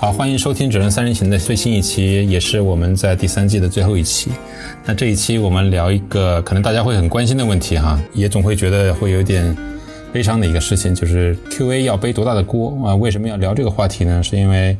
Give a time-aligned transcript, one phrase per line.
[0.00, 4.30] 好，欢迎收听《只能三人行》的最新一期，也是我们在第三季的最后一期。
[4.86, 9.54] 那这一期我们聊一个可能大家会很关心的问题哈，也总会觉得会有点
[10.10, 12.94] 悲伤的一个事情，就是 QA 要背多大的锅啊？
[12.94, 14.22] 为什么要聊这个话题呢？
[14.22, 14.74] 是因为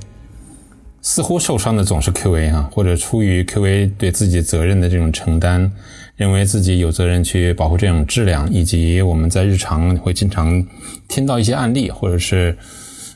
[1.02, 5.70] 似乎受伤的总是 QA 啊，或者出于 QA 对自己责任的这种承担，
[6.16, 10.66] 认为自己有责任去保护这种质量，以及我们在日常会经常
[11.08, 12.56] 听到一些案例，或者是。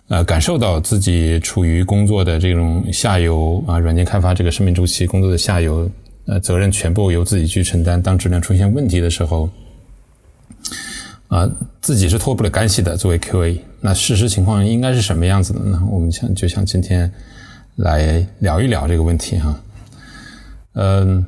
[0.08, 5.90] 呃，感受到自己处于工作的这种下游啊，软件开发这个生命周期工作的下游，
[6.26, 8.00] 呃，责任全部由自己去承担。
[8.00, 9.48] 当质量出现问题的时候，
[11.28, 12.98] 啊，自己是脱不了干系的。
[12.98, 15.82] 作为 QA，那事实情况应该是什么样子的呢？
[15.90, 17.10] 我们想就像今天
[17.76, 19.58] 来聊一聊这个问题哈。
[20.74, 21.24] 嗯，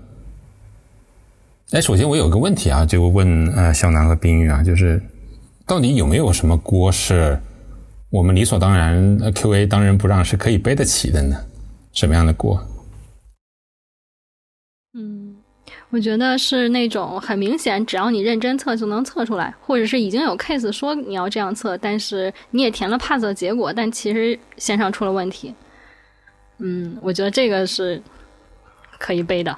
[1.71, 5.03] 哎，首先我有个问题啊，就问呃小南和冰玉啊，就是
[5.65, 7.41] 到底有没有什么锅是？
[8.11, 11.37] 我们理所当然，QA 当仁不让是可以背得起的呢？
[11.93, 12.61] 什么样的锅？
[14.95, 15.35] 嗯，
[15.91, 25.53] 我觉得是那种很明显，只要你认真测就能测出来，或者是已经有 case 说你要这样测，但是你也填了 pass 的结果，但其实线上出了问题。
[26.59, 28.01] 嗯，我觉得这个是
[28.99, 29.55] 可以背的。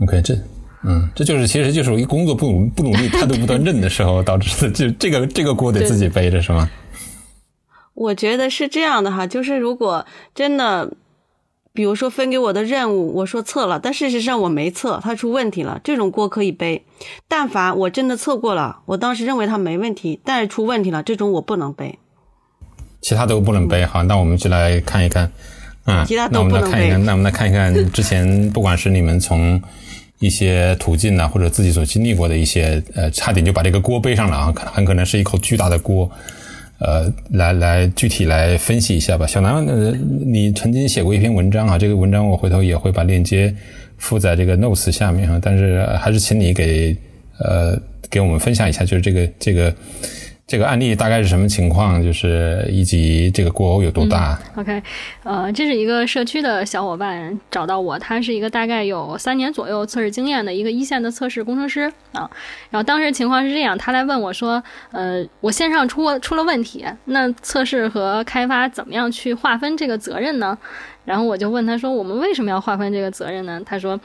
[0.00, 0.34] OK，这，
[0.82, 6.68] 嗯，这就是其实就是一工作不努不努力、态度不端正的时候导致的，就这个这个锅得自己背着是吗？
[7.94, 10.92] 我觉得是这样的哈，就是如果真的，
[11.72, 16.84] 比如说分给我的任务，我说测了，但事实上我没测，它出问题了，这种锅可以背。
[17.28, 21.98] 但凡我真的测过了，我当时认为它没问题，但是出问题了，这种我不能背。
[23.00, 25.30] 其他都不能背，哈，那我们就来看一看，
[25.86, 26.96] 嗯，其他都不能背。
[26.98, 29.60] 那我们来看一看 之前，不管是你们从
[30.20, 36.10] 一些途径呢，或者自己所经历过的一些，呃，差点就把这个锅背上了啊，可很可能是一口巨大的锅。
[36.78, 39.26] 呃，来来，具体来分析一下吧。
[39.26, 39.92] 小南，呃，
[40.24, 43.54] 你曾经写过一篇文章啊，这个文章我回头也会把链接
[43.98, 45.38] 附在这个 notes 下面啊。
[45.42, 46.96] 但是还是请你给
[47.38, 47.78] 呃
[48.10, 49.74] 给我们分享一下，就是这个这个。
[50.46, 52.02] 这个案例大概是什么情况？
[52.02, 54.82] 就是以及这个过欧有多大？OK，
[55.22, 62.30] 呃，这是一个社区的小伙伴找到我，他是一个大概有三年左右测试经验的一个一线的测试工程师啊。
[62.68, 64.62] 然后当时情况是这样，他来问我说
[64.92, 70.56] ：“呃，我线上出出了问题，那测试和开发怎么样去划分这个责任呢？”
[71.06, 73.98] 然后我就问他说：“我们为什么要划分这个责任呢？”他说：“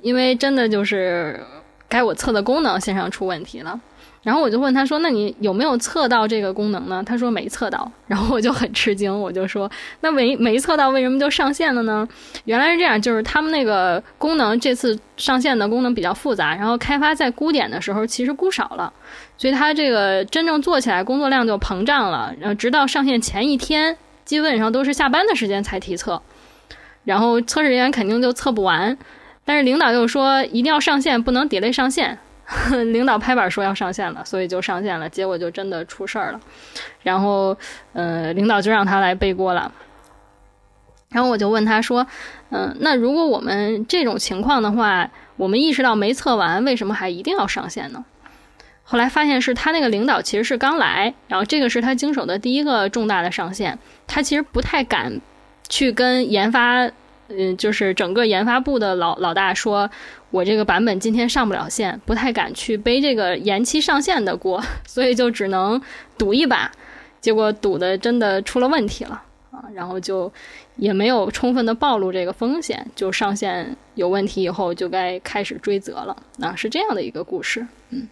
[0.00, 1.38] 因为真的就是
[1.86, 3.78] 该我测的功能线上出问题了。”
[4.22, 7.90] 然后我就问他说：“那你有没有测到这个功能呢？”他说没测到。
[8.06, 9.68] 然后我就很吃惊，我就说
[10.00, 12.06] ：“那没没测到，为什么就上线了呢？”
[12.46, 18.92] 原来是这样，就是他们那个功能这次上线的功能比较复杂，然后开发在估点的时候其实估少了，
[19.36, 22.32] 所以他这个真正做起来工作量就膨胀了。
[22.38, 26.22] 然后直到上线前一天，基本上都是下班的时间才提测，
[27.04, 28.96] 然后测试人员肯定就测不完。
[29.44, 32.20] 但是领导又说一定要上线，不能 delay 上线。
[32.92, 36.40] 领导拍板说要上线了，所以就上线了，结果就真的出事儿了。
[37.02, 37.56] 然后，
[37.92, 39.72] 呃，领导就让他来背锅了。
[41.10, 42.06] 然后我就问他说
[42.50, 48.04] ：“嗯，那如果我们这种情况的话，我们意识到没测完，为什么还一定要上线呢？”
[48.84, 55.20] 后来发现是他那个领导其实是刚来，然后这个是他经手的第一个重大的上线，他其实不太敢
[55.68, 56.90] 去跟研发，
[57.36, 59.90] 嗯，就是整个研发部的老老大说。
[60.30, 65.78] 我这个版本今天上不了线，不太敢去背这个延期上线的锅， 所以就只能
[66.16, 66.72] 赌一把，
[67.20, 69.64] 结果赌的真的出了问题了啊！
[69.74, 70.32] 然后就
[70.76, 76.56] 也没有充分的暴露这个风险，就上线有问题以后就该开始追责了啊！
[76.56, 78.08] 是这样的一个故事，嗯。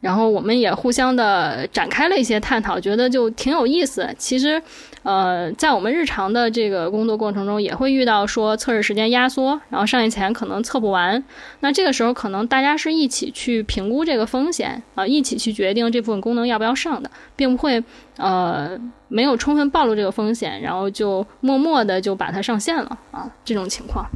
[0.00, 4.08] 然后我们也互相的展开了一些探讨，觉得就挺有意思。
[4.18, 4.62] 其实，
[5.02, 11.24] 呃，在我们日常的这个工作过程中，也会遇到说测试时间压缩，然后上线前可能测不完。
[11.60, 17.82] 那这个时候，可能大家是一起去评估这个风险啊，一起去决定这部分功能要不要上的，并不会
[18.18, 18.78] 呃
[19.08, 24.06] 没有充分暴露这个风险，然后就默默的就把它上线了啊，这种情况。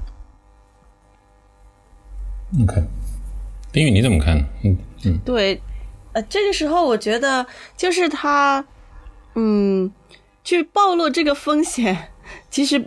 [2.63, 2.83] OK，
[3.73, 4.37] 冰宇你怎么看？
[4.63, 5.61] 嗯嗯，对。
[6.13, 7.47] 呃，这个时候我觉得
[7.77, 8.65] 就是他，
[9.35, 9.93] 嗯，
[10.43, 12.11] 去暴露这个风险，
[12.51, 12.79] 其实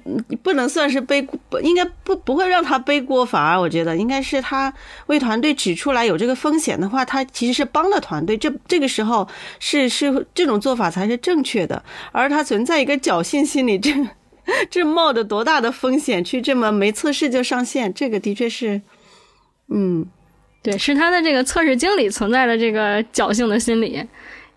[0.42, 1.26] 不能算是背，
[1.62, 4.74] 应该不不会让他背锅，反而我觉得应该是他
[5.08, 8.36] 为团队指出来有这个风险的话，他其实是帮了团队。
[8.38, 9.28] 这这个时候
[9.60, 13.92] 是是这种做法才是正确的，而他存在一个侥幸心理，这
[14.70, 18.82] 这冒着多大的风险去这么没测试就上线，这个的确是，
[19.70, 20.08] 嗯。
[20.64, 24.02] 对，是他的这个测试经理存在的这个侥幸的心理，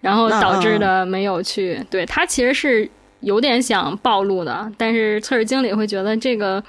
[0.00, 1.78] 然后导致的没有去。
[1.90, 2.88] 对他其实是
[3.20, 6.62] 有点想暴露的，但是测试经理会觉得这个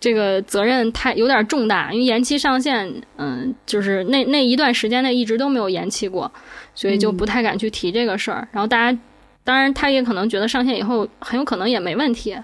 [0.00, 6.32] 这个责任太有点重大，因为延期上线，嗯，就是那那一段时间内一直都没有延期过，
[6.74, 8.48] 所以就不太敢去提这个事儿。
[8.50, 8.98] 然后大家，
[9.44, 12.34] 当然他也可能觉得上线以后很有可能也没问题。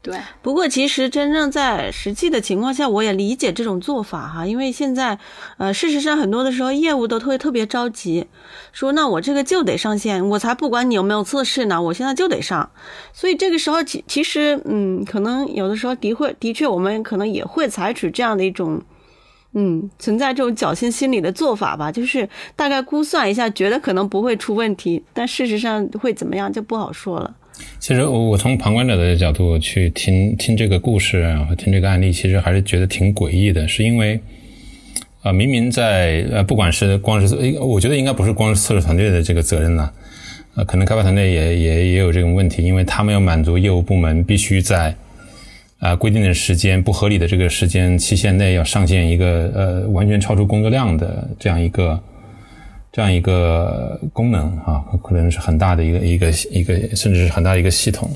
[0.00, 5.18] 对，不过其实真正在实际的情况下，我也理解这种做法哈，因为现在，
[5.58, 8.26] 呃，事实上很多的时候业务都特别特别着急，
[8.72, 12.70] 说那我这个就得上线，我才不管你有没有测试呢，我现在就得上，
[13.12, 18.80] 所以这个时候其其实，嗯，可能有的时候的会的确，我们可能也会采取这样的一种，
[19.54, 27.34] 嗯，存在这种侥幸心理的做法吧，就是大概估算一下，觉得可能不会出问题，但事实上会怎么样就不好说了。
[27.80, 33.66] 其实我我从旁观者的角度去听听这个故事和听这个案例，其实还是觉得挺诡异的。
[33.68, 34.18] 是因为
[35.22, 39.90] 啊，明明在呃，不管是光是我觉得应该不是光是测试团队的这个责任呢，
[40.54, 44.94] 呃，可能开发团队也也也有这种问题，因为他们要满足业务部门必须在
[45.78, 52.00] 啊规定的时间不合理的这个时间期限内要上线一个呃完全超出工作量的这样一个。
[52.90, 58.10] 这样一个功能啊，可能是很大的一个一个一个，甚至是很大的一个系统，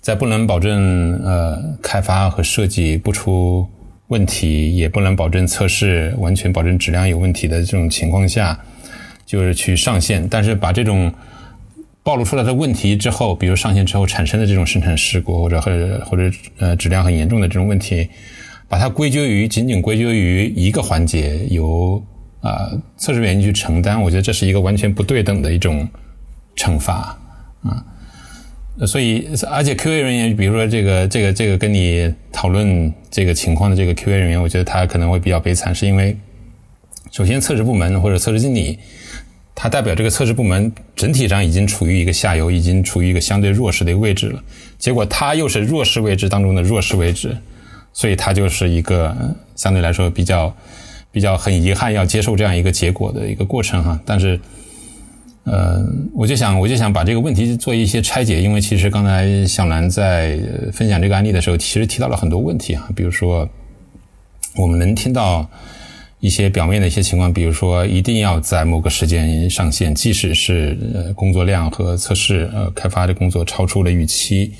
[0.00, 3.66] 在不能保证呃开发和设计不出
[4.08, 8.58] 问题，也不能保证测试完全保证质量有问题的这种情况下，
[9.24, 10.26] 就是去上线。
[10.28, 11.12] 但是把这种
[12.02, 18.08] 暴露出来的问题之后，比如上线之后产生的这种生产事故，或者或者或者呃质量很严重的这种问题，
[18.68, 22.02] 把它归咎于仅仅归咎于一个环节由。
[22.40, 25.88] 啊，测试员去承担，我觉得这是一个完全不对等的一种
[26.56, 27.18] 惩罚
[27.62, 27.84] 啊。
[28.86, 36.16] 所以，而且 QA 人员，比如说这个、这个、这个跟你讨论这个情况的这个 QA 人员，我觉得他可能会比较悲惨，是因为
[37.10, 38.78] 首先测试部门或者测试经理，
[39.52, 44.40] 他代表这个测试部门整体上已经处于一个下游，已经处于一个相对弱势的一个位置了。
[44.78, 47.36] 结果他又是弱势位置当中的弱势位置，
[47.92, 50.54] 所以他就是一个相对来说比较。
[51.10, 54.38] 比较很遗憾要接受这样一个结果的一个过程哈，但是，
[55.44, 55.82] 呃，
[56.14, 60.38] 我就想我就想把这个问题做一些拆解，因为其实刚才小兰在
[60.72, 63.48] 分享这个案例的时候，其实提到了很多问题啊，比如说
[64.56, 65.48] 我们能听到
[66.20, 74.52] 一些表面的一些情况，比如说一定要在某个时间上线，即使是呃工作量和测试呃开发的工作超出了预期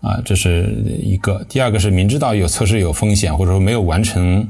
[0.00, 0.72] 啊，这是
[1.02, 1.44] 一个。
[1.48, 4.48] 第二个是明知道有测试有风险，或者说没有完成。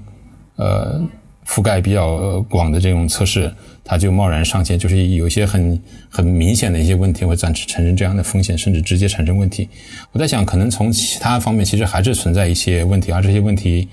[0.56, 1.01] 呃，
[1.47, 3.53] 覆盖比较广的这种测试，
[3.83, 9.69] 它就贸然上线，就是有一些很很明显的一些问题会暂时产生这样的风险，甚至直接产生问题。
[10.12, 13.89] 我在想，可能从其他方面其实还是存在一些问题，而这些问题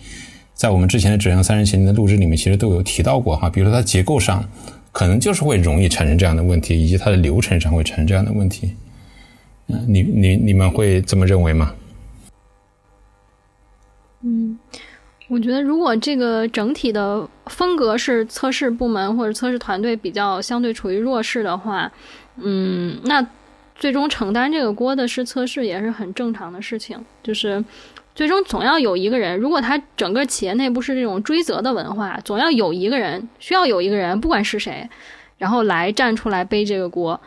[0.54, 3.50] 在我们之前的质量三人行的录制里面其实都有提到过哈。
[3.50, 4.48] 比如说它结构上
[4.92, 8.76] 可能就是会容易产生这样的问题，以及它的流程上会产生这样的问题。
[9.68, 11.74] 嗯，你你你们会这么认为吗？
[14.22, 14.58] 嗯。
[15.32, 21.90] 我觉得，如果这个整体的风格是测试部门或者测试团队比较相对处于弱势的话，
[22.36, 23.26] 嗯，那
[23.74, 27.02] 最终承担这个锅的是测试，也是很正常的事情。
[27.24, 27.64] 就是
[28.14, 34.90] 最终总要有一个人，如果他整个企业内部是这种追责的文化，总要有一个人需要有一个人，不管是谁，
[35.38, 37.18] 然后来站出来背这个锅。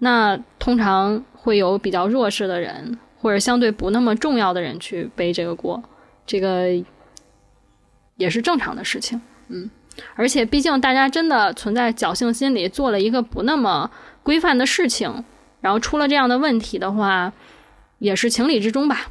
[0.00, 5.80] 那通常会有比较弱势的人，或者相对不那么重要的人去背这个锅。
[6.26, 6.66] 这个。
[8.16, 9.68] 也是正常的事情，嗯，
[10.14, 13.90] 而且毕竟大家真的存在侥幸心理，做了一个不那么
[14.22, 15.24] 规范的事情，
[15.60, 17.32] 然后出了这样的问题的话，
[17.98, 19.08] 也是情理之中吧。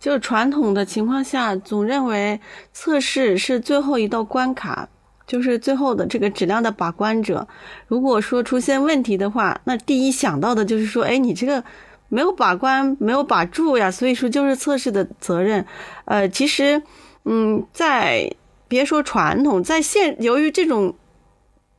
[0.00, 2.40] 就是传统的情况下，总认为
[2.72, 4.88] 测试是最后一道关卡，
[5.26, 7.46] 就是最后的这个质量的把关者。
[7.86, 11.62] 如果说出现问题的话，那第一想到的就是说，哎，你这个
[12.08, 15.64] 没有把关，没有把住呀，所以说就是测试的责任。
[16.06, 16.82] 呃，其实。
[17.28, 18.32] 嗯，在
[18.68, 20.94] 别说传统，在现由于这种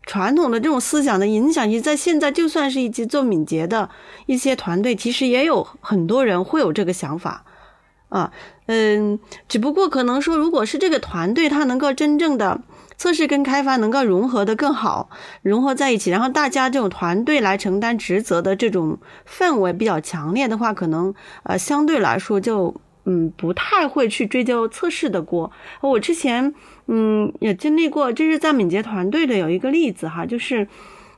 [0.05, 3.89] 传统的这种思想的影响，其在现在就算是一些做敏捷的
[4.25, 7.45] 一些团队，其实也有很多人会有这个想法
[8.09, 8.31] 啊。
[8.65, 12.59] 嗯，只不过可能说，如果是这个团队它能够真正的
[12.97, 15.09] 测试跟开发能够融合的更好，
[15.41, 22.75] 融合在一起，然后大家这种团队来承担职责的这种氛围比较强烈的话，可能呃相对来说就。
[23.09, 25.49] 嗯，不太会去追究测试的锅。
[25.79, 26.53] 我之前
[26.87, 30.67] 嗯也经历过，这是在敏捷团队的有一个例子哈，就是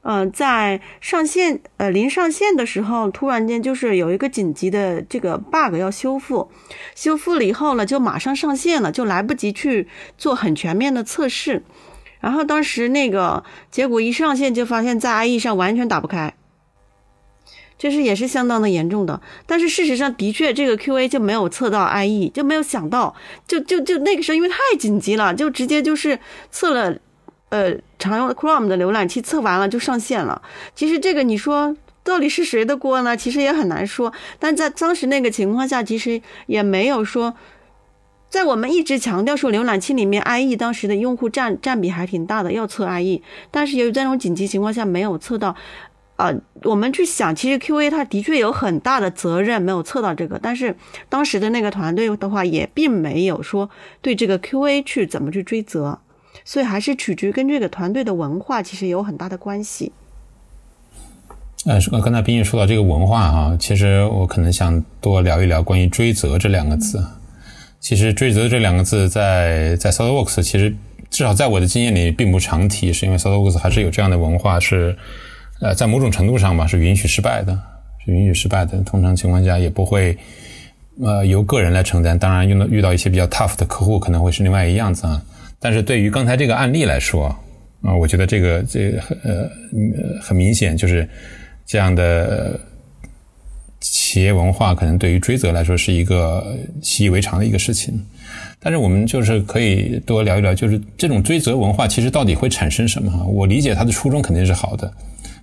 [0.02, 6.52] 呃在上线呃临上线的时候，突然间就是有一个紧急的这个 bug 要修复，
[6.94, 11.64] 修复了以后呢，就马上上线了，就来不及去做很全面的测试。
[12.20, 16.36] 然后当时那个结果一上线就发现，在 IE 上完全打不开。
[17.80, 19.20] 这是也是相当的严重的。
[19.48, 23.16] 但是事实上，的确这个 QA 就没有测到 IE，就没有想到，
[23.48, 26.20] 就就就那个时候因为太紧急了，就直接就是
[26.52, 26.96] 测了，
[27.50, 30.42] 呃，常用的 Chrome 的浏览器测完了就上线了。
[30.76, 33.16] 其实这个你说到底是谁的锅呢？
[33.16, 34.14] 其实也很难说。
[34.38, 37.34] 但在当时那个情况下，其实也没有说。
[38.30, 45.56] 在我们一直强调说，浏览器里面 IE 当时的用户占占比还挺大的，要测 IE，但是由于在这种紧急情况下没有测到，
[46.20, 46.34] 啊，
[46.64, 50.76] 我们去想，其实 QA 它的确有很大的责任没有测到这个，但是
[51.08, 53.70] 当时的那个团队的话也并没有说
[54.02, 55.98] 对这个 QA 去怎么去追责，
[56.44, 59.94] 所以还是取决于跟这个团队的文化其实有很大的关系。
[61.66, 67.02] 呃，刚才冰玉说到这个文化哈，其实我可能想多聊一聊关于追责这两个字。
[67.80, 70.76] 其实“追责”这两个字在在 SolidWorks 其实
[71.10, 74.98] 至少在我的经验里并不常提，是因为 SolidWorks 还是有这样的文化，是
[75.62, 77.58] 呃在某种程度上吧是允许失败的，
[78.06, 78.78] 是允许失败的。
[78.82, 80.18] 通常情况下也不会
[81.02, 82.18] 呃由个人来承担。
[82.18, 85.22] 当然，遇到遇到一些比较 tough 的客户可能会是另外一样子啊。
[85.60, 87.26] 但是对于刚才这个案例来说
[87.82, 89.50] 啊，我觉得这个这个呃
[90.22, 91.08] 很明显就是
[91.66, 92.60] 这样的。
[93.82, 97.98] 企业文化可能对于追责来说是一个习以为常的一个事情，
[98.60, 103.26] 但是我们就是可以多聊一聊，就是这种追责文化其实到底会产生什么？
[103.26, 104.92] 我理解它的初衷肯定是好的，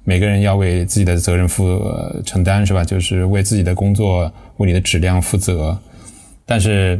[0.06, 1.78] 每个人要为自己的责任负
[2.24, 2.82] 承担，是吧？
[2.82, 5.78] 就是为自己的工作、为你的质量负责。
[6.46, 6.98] 但是，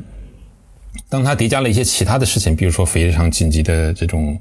[1.09, 4.39] 当他叠加了一些其他的事情，比如说非常紧急的这种。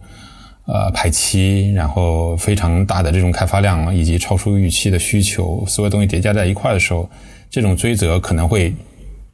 [0.67, 7.07] 呃，排期，然后非常大的这种开发量，以及超出预期的需求，所有东西叠加在一块的时候，
[7.51, 8.73] 这种追责可能会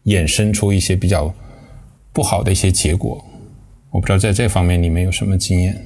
[0.07, 1.33] 衍生出一些比较
[2.11, 3.23] 不好的一些结果。
[3.91, 5.81] 我不知道在这方面你们有什么经验？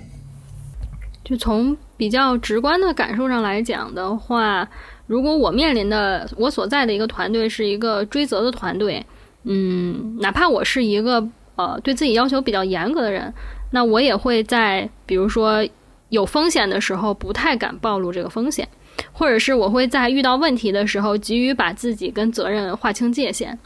[1.25, 4.65] 就从比较直观的感受上来讲的话，
[5.07, 9.03] 如果我面临的我所在的一个团队是一个追责的团队，
[9.43, 13.33] 嗯，哪怕我是一个呃对自己要求比较严格的人。
[13.71, 15.67] 那我也会在，比如说
[16.09, 18.65] 有风险的时候，不太敢暴露这个风险，
[19.11, 23.57] 或者是我会在遇到问题的时候，急于把自己跟责任划清界限，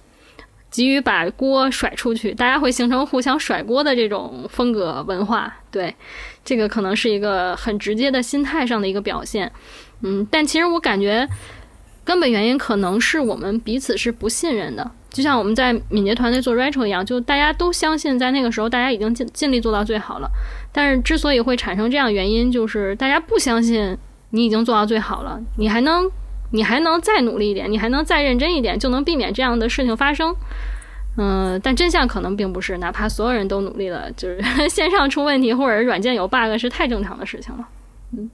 [0.70, 5.54] 急于把锅甩出去，大家会形成互相甩锅的这种风格文化。
[5.72, 5.96] 对，
[6.46, 9.52] 这个可能是一个很直接的心态上的一个表现。
[10.02, 11.28] 嗯，但其实我感觉
[12.04, 14.90] 根本原因可能是我们彼此是不信任的。
[15.10, 20.30] 就像我们在敏捷团队做 retro 一样，就大家都相信，在那个时候大家已经尽尽力做到最好了。
[20.72, 23.98] 但是之所以会产生这样原因，就是大家不相信
[24.30, 26.08] 你已经做到最好了，你还能
[26.51, 30.36] 你还能再努力一点，你还能再认真一点，就能避免这样的事情发生。
[31.18, 37.68] 嗯，但真相可能并不是，哪怕所有人都努力了，就是线上出问题或者软件有 bug 是太正常的事情了。
[38.18, 38.29] 嗯。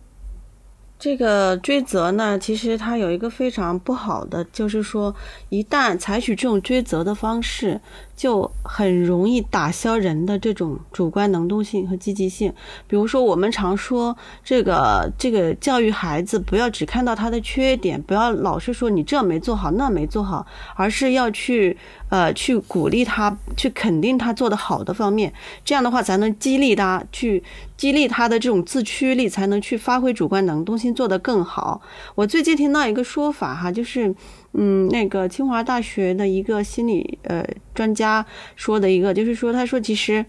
[0.98, 5.14] 这个追责呢，其实它有一个非常不好的，就是说，
[5.50, 7.82] 一旦采取这种追责的方式，
[8.16, 12.54] 就很容易打消人的这种主观能动性和积极性。
[12.88, 20.46] 比如说，我们常说这个这个教育孩子，不要只看到他的缺点，不要老是说你这没做好，那没做好，
[20.76, 21.78] 而是要去。
[22.08, 25.34] 呃，去鼓励他，去肯定他做的好的方面，
[25.66, 27.44] 这样的话才能激励他，去
[27.76, 31.82] 激励他的这种自驱力，才能去发挥主观能动性，做得更好。
[32.14, 34.16] 我最近听到一个说法哈，就是，
[34.58, 40.26] 嗯，那个清华大学的一个心理呃专家说的一个，就是说，他说其实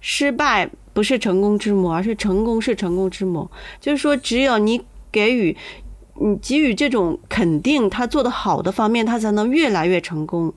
[0.00, 3.50] 失败不是成功之母，而是成功是成功之母。
[3.80, 4.80] 就是说，只有你
[5.12, 5.56] 给予。
[6.22, 10.52] 你给予这种肯定，他做的好的方面，他才能越来越成功。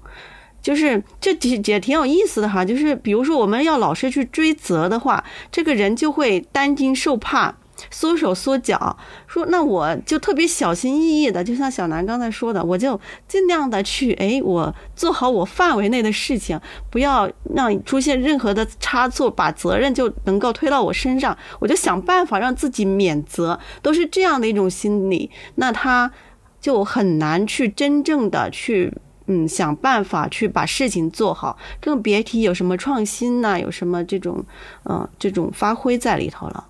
[0.62, 7.55] 就是这也也挺有意思的哈，就是比如说我们要老是去追责的话，这个人就会担惊受怕，
[7.89, 8.98] 缩手缩脚。
[9.27, 26.12] 说那我就特别小心翼翼的，就像小南刚才说的，我就尽量的去哎，我做好我范围内的事情，不要让出现任何的差错，把责任就能够推到我身上，我就想办法让自己免责，都是这样的一种心理，那他
[26.62, 28.94] 就很难去真正的去。
[29.25, 34.44] 嗯，想办法去把事情做好，更别提有什么创新呐，有什么这种，
[34.84, 36.65] 嗯，这种发挥在里头了。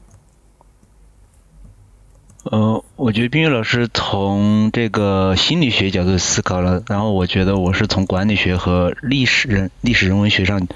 [2.44, 10.68] 呃，我觉得冰玉老师从这个心理学角度思考了，然后我觉得我是从管理学和历史人历史人文学上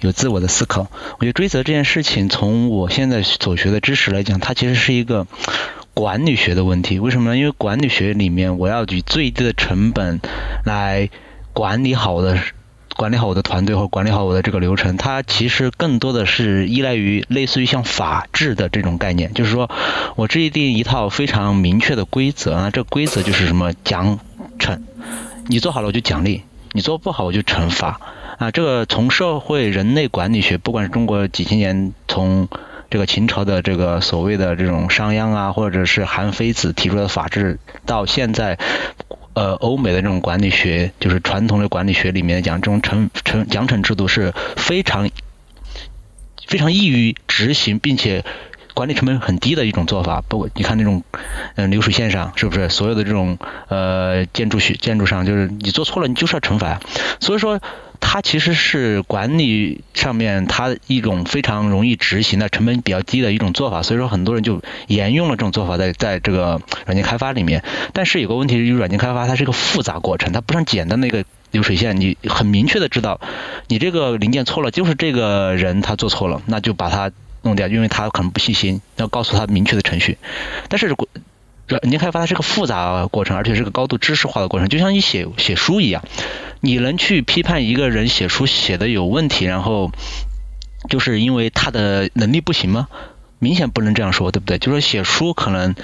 [0.00, 0.86] 有自我的思考。
[1.18, 5.26] 我觉得追责这件事情，从我现在所学的知识来讲，它其实是一个
[5.94, 6.98] 管理学的问题。
[6.98, 7.36] 为什么呢？
[7.36, 10.20] 因为管理学里面，我要以最低的成本
[10.64, 11.10] 来。
[11.52, 12.38] 管理好的
[13.00, 19.70] 管理好我的团队或管理好我的这个流程，它其实更多的是依赖于类似于像法治的这种概念，就是说
[20.16, 24.20] 我制定一套非常明确的规则啊，这规则就是什么奖
[24.58, 24.78] 惩，
[25.46, 26.42] 你做好了我就奖励，
[26.72, 27.98] 你做不好我就惩罚
[28.36, 28.50] 啊。
[28.50, 32.48] 这个从社会人类管理学，不管是中国几千年从
[32.90, 38.58] 这个秦朝的这个所谓的这种商鞅啊，或者是韩非子提出的法治，到现在。
[39.34, 45.08] 呃，欧美的这种管理学，就是传统的管理学里面讲，这种惩惩奖惩制度是非常
[46.46, 48.24] 非常易于执行，并且
[48.74, 50.22] 管理成本很低的一种做法。
[50.28, 51.02] 包括你看那种
[51.56, 56.80] 嗯流水线上，是不是所有的这种呃建筑学建筑上，就是你做错了，你就是要惩罚。
[57.20, 57.60] 所以说。
[58.00, 67.62] 它其实是管理上面它一种非常容易执行的、成本比较低的一种做法，所以说很多人就沿用了这种做法在在这个软件开发里面。
[67.92, 73.20] 但是有个问题就是，软件开发它是一个复杂过程，它不像简单的一个流水线，你很明确的知道
[73.68, 80.18] 你这个零件错了，就是这个人他做错了，那就把它弄掉，因为他可能不细心，要告诉他明确的程序。
[80.68, 80.94] 但是
[81.78, 86.02] 软件开发它是个复杂的过程，而且是个高度知识化的过程，就像你写写书一样。
[86.60, 89.92] 你能去批判一个人写书写的有问题，然后
[90.90, 92.88] 就是因为他的能力不行吗？
[93.38, 94.58] 明显不能这样说，对不对？
[94.58, 95.74] 就说写书可能，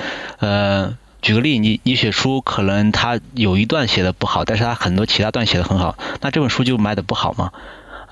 [0.41, 7.53] 呃，举个例，你你写书可能他有一段写的不好，但是他很多其他段写的很好，那这本书就卖的不好吗？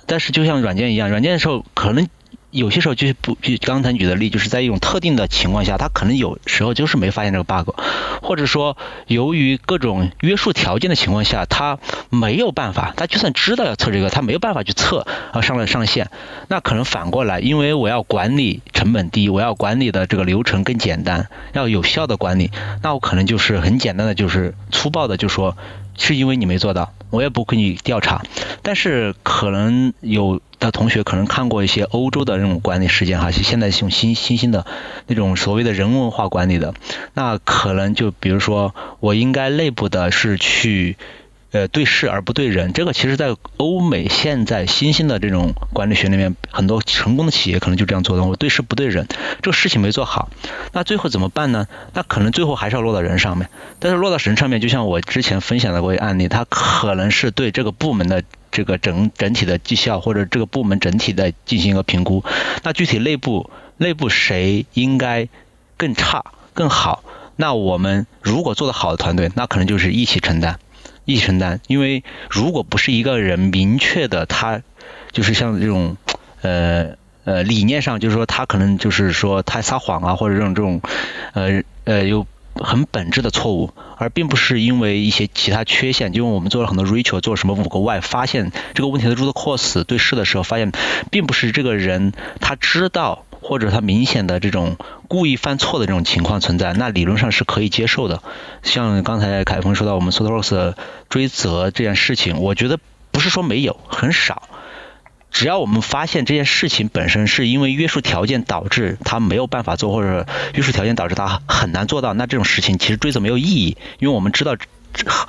[0.07, 2.09] 但是就像软件一样，软件的时候可能。
[2.55, 7.75] 有些时候就是不，就刚才举的例，就是在一种特定的情况下，他可能有时候就是没发现这个 bug，
[8.23, 8.77] 或者说
[9.09, 11.81] 由于各种约束条件的情况下，他
[12.11, 16.13] 没有办法，他就算知道要测这个，他没有办法去测啊上了上线，
[16.47, 25.57] 那可能反过来，因为我要管理成本低，我要管理的这个流程更简单，要有效的管理，那我可能就是很简单的，就是粗暴的就说。
[25.97, 28.23] 是因为你没做到，我也不给你调查。
[28.63, 34.67] 但是可能有的同学可能看过一些欧洲的那种管理实践哈，现在这种新新兴的
[35.07, 36.75] 那种所谓的人文化管理的，
[37.15, 40.97] 那可能就比如说我应该内部的是去。
[41.55, 48.25] 呃，对事而不对人，这个其实，在欧美现在新兴的这种管理学里面，很多成功的企业可能就这样做的。
[48.25, 49.07] 我对事不对人，
[49.41, 50.31] 这个事情没做好，
[50.73, 51.69] 那最后怎么办呢？
[51.93, 53.49] 那可能最后还是要落到人上面。
[53.79, 62.25] 但是落到人上面，就像我之前分享的过一个案例，它可能是对这个部门的这个整整体的绩效，或者这个部门整体的进行一个评估。
[62.65, 65.29] 那具体内部内部谁应该
[65.77, 67.05] 更差更好？
[67.37, 70.59] 那我们如果做得好的团队，那可能就是一起承担。
[71.05, 74.63] 一起承担，因为如果不是一个人明确的，他
[75.13, 75.97] 就是像这种
[76.43, 80.81] 呃呃理念上，就是说他可能就是说他撒谎啊，或者这种这种
[81.33, 86.13] 呃呃有很本质的错误，而并不是因为一些其他缺陷。
[86.13, 90.73] 就我们做了很多 Rachel 做什么五个 Y，发现这个问题的 root cause 对视的时候，发现
[91.11, 93.25] 并不是这个人他知道。
[93.47, 98.23] 或者他明显的这种故意犯错的这种情况存在，那理论上是可以接受的。
[98.63, 100.75] 像刚才凯峰说到我们 Sotos
[101.11, 102.79] 追责这件事情，我觉得
[103.11, 104.49] 不是说没有，很少。
[105.31, 114.57] 只要我们发现这件事情本身是因为约束条件导致他没有办法做，或者约束条件导致他很难做到，那这种事情其实追责没有意义，因为我们知道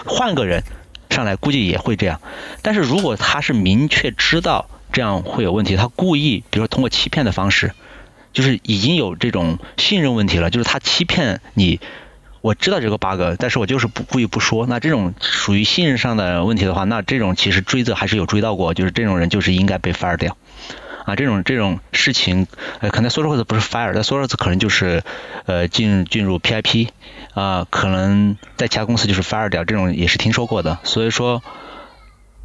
[0.05, 0.63] 换个人
[1.09, 2.21] 上来估计也会这样。
[2.61, 7.73] 但是如果他是明确知道这样会有问题，他故意比如说通过欺骗的方式。
[8.35, 11.79] 就是已经有这种信任问题了，就是他欺骗你，
[12.41, 14.67] 我知道这个 bug，但是我就是不故意不说。
[14.67, 20.35] 那这种属于信任上的问题的话，那这种其实追责还是有追到过，就是这种人就是应该被 fire 掉。
[21.05, 22.45] 啊，这种这种事情，
[22.81, 25.01] 呃，可能 s o r c e 不是 fire，在 s o r c e 可能就是
[25.45, 26.89] 呃进进入 PIP，
[27.33, 30.77] 啊，可能在其他公司就是 fire 掉，这种也是听说过的。
[30.83, 31.41] 所以说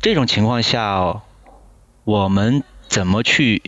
[0.00, 1.22] 这种情况下，
[2.04, 3.60] 我们怎么去？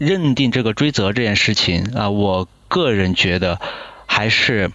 [0.00, 3.60] 认定这个追责这件事情啊，我个人觉得
[4.06, 4.70] 还是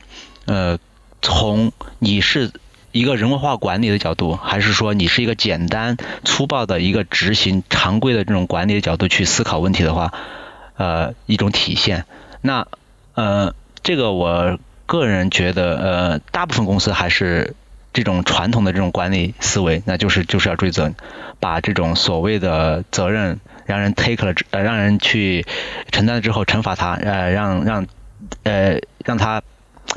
[0.45, 0.77] 呃，
[1.19, 2.51] 从你是
[2.91, 10.13] 一个人文化管理的角度，还是说你是一个简单粗暴的一个执行常规的这种管理的角度去思考问题的话，
[10.77, 12.05] 呃，一种体现。
[12.41, 12.67] 那
[13.15, 17.55] 呃，这个我个人觉得呃，大部分公司还是
[17.93, 20.93] 这种传统的这种管理思维，那就是就是要追责，
[21.39, 23.39] 把这种所谓的责任。
[23.65, 25.45] 让人 take 了，呃，让人去
[25.91, 27.85] 承担了之后惩罚他，呃，让让
[28.43, 29.41] 呃让他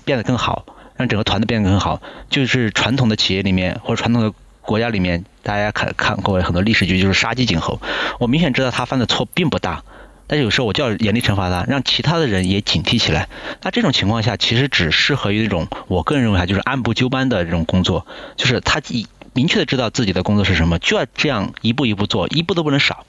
[0.05, 0.65] 变得更好，
[0.97, 2.01] 让整个团队变得更好。
[2.31, 7.81] 就是传统的企业里面或者传统的国家里面，大家看看过很多历史剧，就是杀鸡儆猴。
[8.19, 9.83] 我明显知道他犯的错并不大，
[10.27, 13.29] 但有时候我就要严厉惩罚他，让其他的人也警惕起来。
[13.63, 23.05] 那这种情况下，其实只适合于那种我个人认为哈，就是按部就班的这种工作，就是他一明确的知道自己的工作是什么，就要这样一步一步做，一步都不能少。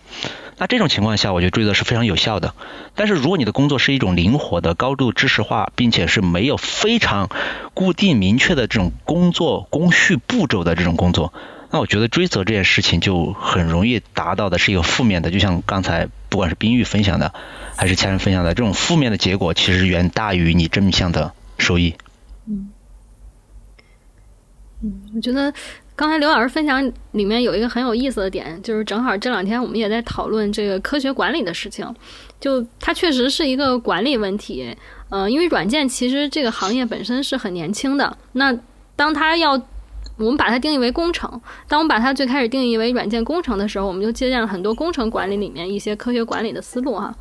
[0.57, 2.53] 那这种情况下，我觉得追责是非常有效的。
[2.93, 7.29] 但是如果你的工作是一种灵活的、高度知识化，并且是没有非常
[7.73, 11.33] 固定明确的这种工作工序步骤的这种工作，
[11.71, 15.31] 那我觉得追责这件事情就很容易达到的是一个负面的。
[15.31, 17.33] 就像刚才不管是冰玉分享的，
[17.77, 21.95] 还是其他人分享的，这种负面的结果其实远大于你正向的收益。
[22.47, 22.69] 嗯，
[24.81, 25.53] 嗯，我觉得。
[25.99, 26.81] 刚才刘老师分享
[27.11, 31.85] 里面有一个很有意思的点，就是正好这两天我们也在讨论这个科学管理的事情，
[32.39, 34.73] 就它确实是一个管理问题。
[35.09, 38.57] 呃，因为软件其实这个行业本身是很年轻的，那
[38.95, 39.61] 当它要。
[40.19, 41.29] 我们把它定义为工程。
[41.67, 47.13] 当我们把它最开始定义为软件工程的时候，我们就借鉴了很多工程管理里面一些科学管理的思路哈。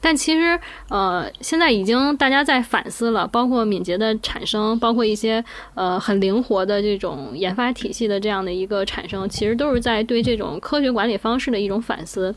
[0.00, 5.42] 但其实，呃，现在已经大家在反思了，包括敏捷的产生，包括一些
[5.74, 12.34] 呃很灵活的这种研发体系的这样的一个产生，其实都是在对这种科学管理方式的一种反思。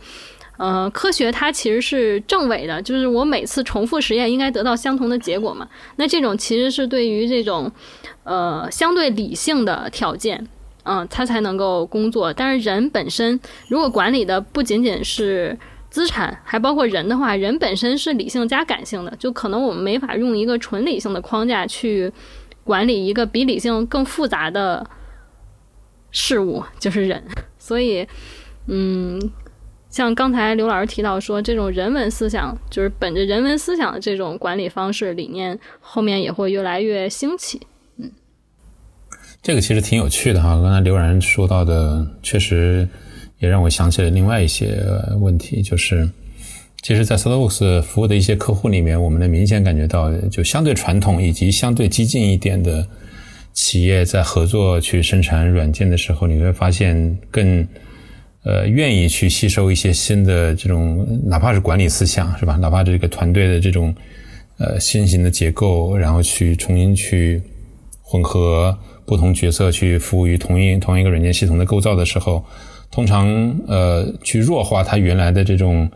[0.58, 5.68] 呃，科学它其实是正伪的，就是我每次重复实验应该得到相同的结果嘛。
[5.96, 7.72] 那这种其实是对于这种。
[8.28, 10.48] 呃，相对理性的条件，
[10.82, 12.34] 嗯，它才能够工作。
[12.34, 15.56] 但是人本身，如果管理的不仅仅是
[15.92, 22.12] 资产，还包括人的话，人本身是理性加感性的，就可能我们没法用一个纯理性的框架去
[22.64, 24.84] 管理一个比理性更复杂的
[26.10, 27.24] 事物，就是人。
[27.60, 28.08] 所以，
[28.66, 29.22] 嗯，
[29.96, 37.62] 像刚才刘老师提到说，这种人文思想，就是本着人文思想的这种管理方式理念，后面也会越来越兴起。
[37.98, 38.12] 嗯
[39.42, 42.86] 这个其实挺有趣的哈，刚才刘然说到的，确实
[43.40, 44.84] 也让我想起了另外一些
[45.22, 46.10] 问题，就是
[46.82, 52.86] 其实，在 s o l o w o r k s 服务的一些客户里面，我们能明显感觉到，就相对传统以及相对激进一点的
[53.54, 57.66] 企业在合作去生产软件的时候，你会发现更
[58.46, 62.56] 呃愿意去吸收一些新的这种，哪怕是管理思想是吧？
[62.56, 63.94] 哪怕这个团队的这种
[64.58, 67.42] 呃新型的结构，然后去重新去
[68.02, 68.78] 混合。
[69.08, 72.44] 不同角色去服务于同一同一个软件系统的构造的时候，
[72.90, 75.88] 通常呃去弱化它原来的这种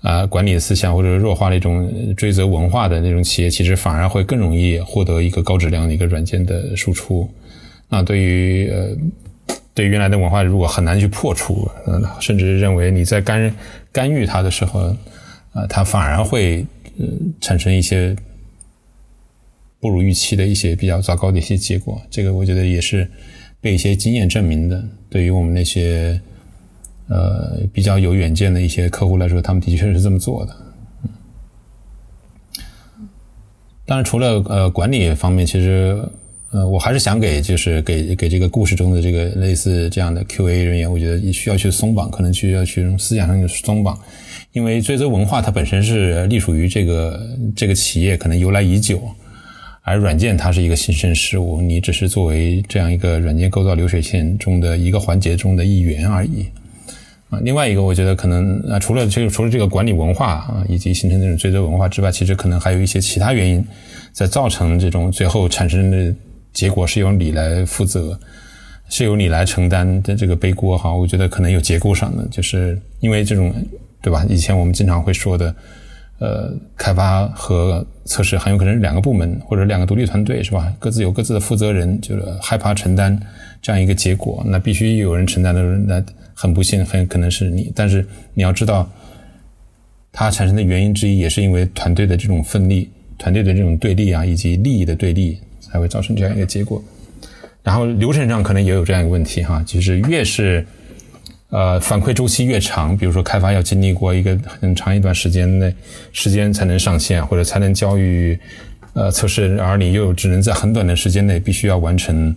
[0.00, 7.30] 啊管理思想或者弱化那种追责文化的那种企业，其实反而会更容易获得一个高质量的一个软件的输出。
[7.88, 8.88] 那对于呃
[9.78, 13.54] 对原来的文化，如果很难去破除，嗯，甚至认为你在干
[13.92, 14.80] 干预它的时候，
[15.52, 16.66] 啊，它反而会
[16.98, 17.06] 呃
[17.40, 18.16] 产生一些。
[19.80, 23.08] 不如预期的一些比较糟糕的一些结果，这个我觉得也是
[23.60, 24.84] 被一些经验证明的。
[25.08, 26.20] 对于我们那些
[27.06, 30.56] 呃比较有远见的一些客户来说，他们的确是这么做的。
[33.86, 35.96] 当然，除了呃管理方面，其实
[36.50, 43.98] 呃我还是想给就是给给这个故事中的这个类似这样的 QA 人员，我觉得需要去松绑，可能需要去思想上的松绑，
[44.52, 47.20] 因为追责文化它本身是隶属于这个
[47.54, 49.02] 这个企业，可能由来已久。
[49.82, 56.46] 而软件它是一个新生事物，你只是作为这样一个软件构造流水线中的一个环节中的一员而已。
[57.30, 63.64] 啊，另外一个我觉得可能啊，除了这个除了这个管理文化啊，以及形成这种追责文化之外，其实可能还有一些其他原因
[64.12, 66.14] 在造成这种最后产生的
[66.58, 68.18] 结果是由你来负责，
[68.88, 70.92] 是由你来承担的这个背锅哈。
[70.92, 73.54] 我觉得可能有结构上的，就是因为这种
[74.02, 74.26] 对吧？
[74.28, 75.54] 以前我们经常会说的。
[76.20, 80.74] 呃，开发和测试很有可能是两个部门或者两个独立团队，是吧？
[80.80, 83.16] 各自有各自的负责人，就是害怕承担
[83.62, 87.70] 这样一个结果，那必须有人承担的人，那很不幸，很可能是你。
[87.72, 88.90] 但是你要知道，
[90.10, 95.38] 它产生的原因之一也是因为团队的这种奋力、团队的这种对立啊，以及利益的对立，
[95.70, 96.82] 才会造成这样一个结果。
[97.62, 100.66] 然后流程上可能也有这样一个问题哈，就是越是。
[101.50, 105.74] 呃，反馈周期越长，比如说开发要经历过一个很长一段时间内
[106.12, 108.38] 时间才能上线，或者才能交予
[108.92, 112.36] 呃测试，而你又只能在很短的时间内必须要完成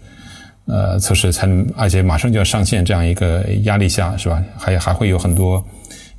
[0.66, 4.42] 呃测试，才能而且马上就要上线这样一个压力下，是吧？
[4.58, 5.62] 还还会有很多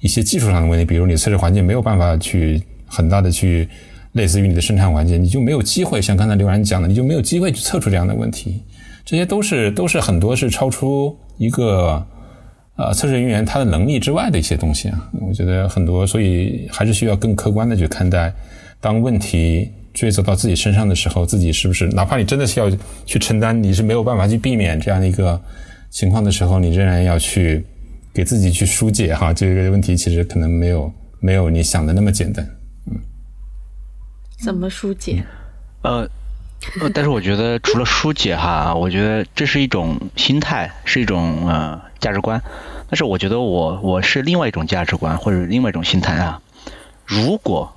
[0.00, 3.66] 一些技术上的问题，比如你测试环境没有办法去很大的去
[4.12, 8.62] 类似于你的生产环境，你就没有机会像刚才刘然讲的，你就没有机会去测出这样的问题，
[9.04, 12.04] 这些都是都是很多是超出一个。
[12.74, 18.32] 呃，测试人员他的能力之外的一些东西啊，我觉得很多，所以还是需要更客观的去看待。
[18.80, 22.70] 当问题追责到自己身上的时候，自己是不是哪怕你真的是要
[23.04, 25.38] 去承担，你是没有办法去避免这样的一个
[25.90, 27.62] 情况的时候，你仍然要去
[28.14, 29.34] 给自己去疏解哈。
[29.34, 32.44] 这个问题其实可能没有没有你想的那么简单。
[34.42, 35.24] 怎么疏解？
[35.82, 36.08] 呃，
[36.92, 42.42] 但是我觉得除了疏解哈，我觉得这是一种心态，是一种呃价值观。
[42.88, 46.42] 但是我觉得我我是另外一种价值观或者另外一种心态啊。
[47.06, 47.72] 如果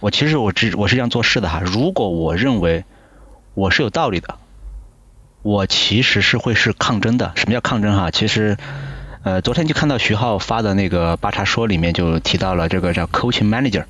[0.00, 2.84] 我其实我只我是这样做事的哈，如果我认为
[3.54, 4.38] 我是有道理的，
[5.42, 7.30] 我其实是会是抗争的。
[7.36, 8.10] 什么叫抗争哈？
[8.10, 8.56] 其实
[9.22, 13.84] 呃昨天就看到徐浩发的那个八叉说里面就提到了这个叫 coaching manager，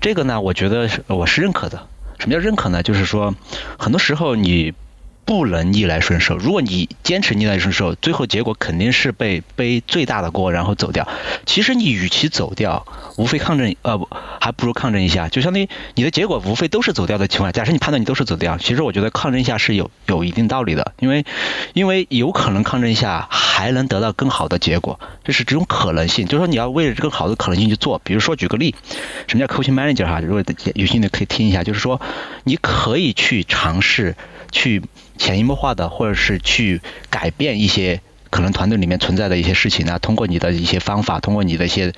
[0.00, 1.88] 这个呢我觉得我是认可的。
[2.18, 2.82] 什么叫认可呢？
[2.82, 3.34] 就是说，
[3.78, 4.72] 很多时候你
[5.26, 6.36] 不能逆来顺受。
[6.36, 11.06] 如果你坚持逆来顺受，最后结果肯定是被背最大的锅，然后走掉。
[11.44, 12.86] 其实你与其走掉，
[13.18, 14.00] 无非抗争，呃，
[14.40, 15.28] 还不如抗争一下。
[15.28, 17.52] 就相当于你的结果无非都是走掉的情况。
[17.52, 21.26] 假设你判断你都是走掉，其实我觉得抗争一下是有有一定道理的，因为
[21.74, 26.26] 因为有可能抗争一下还能得到更好的结果，这是这种可能性。
[26.26, 28.00] 就是说你要为了更好的可能性去做。
[28.04, 28.76] 比如说举个例，
[29.26, 30.20] 什么叫 coaching manager 哈？
[30.20, 32.00] 如果有兴趣的可以听一下，就是说
[32.44, 34.14] 你可以去尝试
[34.52, 34.82] 去。
[35.18, 38.00] 潜移默化的，或者是去改变一些
[38.30, 39.98] 可能团队里面存在的一些事情啊？
[39.98, 41.92] 通过你的一些方法，通过你的一些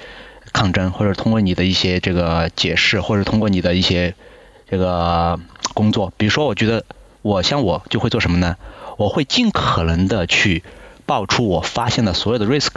[0.52, 4.14] 抗争，或者通过你的一些这个解释，或者通过你的一些
[4.70, 5.38] 这个
[5.74, 6.12] 工作。
[6.16, 6.84] 比如说，我觉得
[7.22, 8.56] 我像我就会做什么呢？
[8.96, 10.62] 我会尽可能的去
[11.06, 12.70] 爆出我发现的所有的 risk。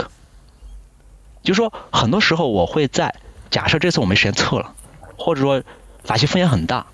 [1.42, 3.14] 就是说，很多时候我会在
[3.50, 4.74] 假设这次我没时间测了，
[5.16, 5.62] 或者说
[6.06, 6.86] 哪些风险很大，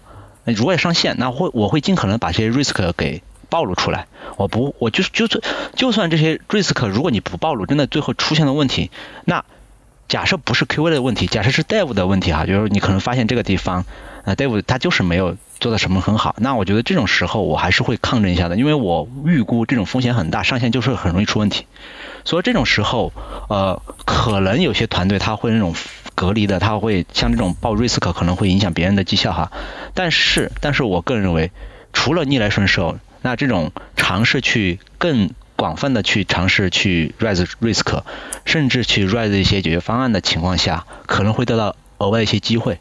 [0.45, 3.23] 如果要上线，那会我会尽可能把这些 risk 给。
[3.49, 4.07] 暴露出来，
[4.37, 5.43] 我不，我就是就算
[5.75, 8.91] 就算这些 risk，如果你不暴露，真的最后出现了问题，
[9.25, 9.45] 那
[10.09, 13.85] 假设不是 QA 的问题，假设是 Dev 的问题哈，就是你可能发现这个地方，
[14.25, 21.67] 呃，Dev 他就是没有做的什么很好，那我觉得这种时候我还是会抗争一下的，因为我预估这种风险很大，上线就是很容易出问题，
[22.25, 23.13] 所以这种时候，
[23.49, 25.75] 呃，可能有些团队他会那种
[26.15, 29.53] 隔离的，他会像这种报 risk 可能会影响别人的绩效哈，
[29.95, 31.51] 但是，但是我个人认为，
[31.93, 32.99] 除了逆来顺受。
[33.23, 38.03] 那这种尝试去更广泛的去尝试去 raise risk，
[38.45, 42.79] 甚至去 raise 一些解决方案的情况下，可能会得到额外一些机会。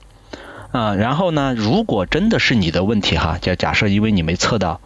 [0.71, 4.80] 啊，然后呢，如果真的是你的问题哈，就假设因为你没测到，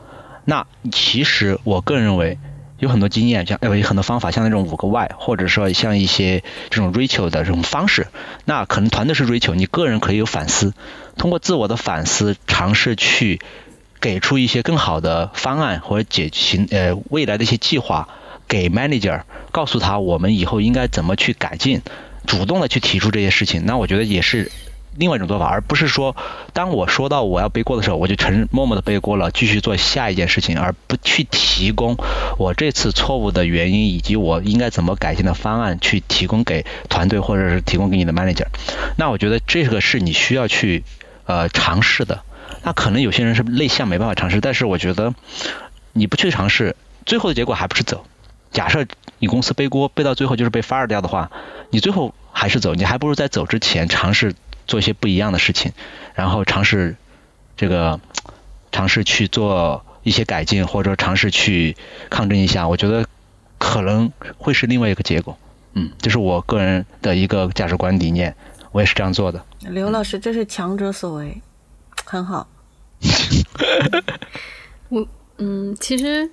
[0.46, 2.38] 那其实我个人认为
[2.80, 8.08] 有很多经验，像有很多方法，像那种五个 Y，或者说像一些这种 Rachel 的这种方式，
[8.46, 10.74] 那可能团队是 Rachel，你个人可以有反思，
[11.18, 13.42] 通过自我的反思尝试去。
[14.02, 18.10] 给出一些更好的方案或者解行呃未来的一些计划
[18.48, 21.82] 给 manager，告诉他我们以后应该怎么去改进，
[22.26, 24.52] 主动的去提出这些事情，那我觉得也是
[24.98, 26.18] 另外一种做法，而不是说
[26.52, 31.96] 当我说到我要背锅的时候，我就承默默的背锅了，继续做下一件事情，而不去提供
[32.38, 38.48] 我这次错误的原因以及我应该怎么改进的方案去提供给团队或者是提供给你的 manager，
[38.98, 40.84] 那我觉得这个是你需要去
[41.26, 42.24] 呃尝试的。
[42.64, 45.14] 那可能有些人是内向没办法尝试，但是我觉得
[45.94, 48.06] 你不去尝试，最后的结果还不是走。
[48.52, 48.86] 假设
[49.20, 51.32] 你公司背锅背到最后就是被 fire 掉的话，
[51.70, 54.36] 你最后还是走，你还不如在走之前尝试
[54.68, 55.72] 做一些不一样的事情，
[56.14, 56.96] 然后尝试
[57.56, 58.00] 这个
[58.72, 61.78] 尝试去做一些改进，或者尝试去
[62.10, 63.06] 抗争一下，我觉得
[63.58, 65.38] 可能会是另外一个结果。
[65.74, 68.36] 嗯，这是我个人的一个价值观理念，
[68.74, 69.42] 我也是这样做的。
[69.62, 71.42] 刘老师，这是强者所为。
[72.06, 72.48] 很好，
[74.90, 76.30] 我嗯，其实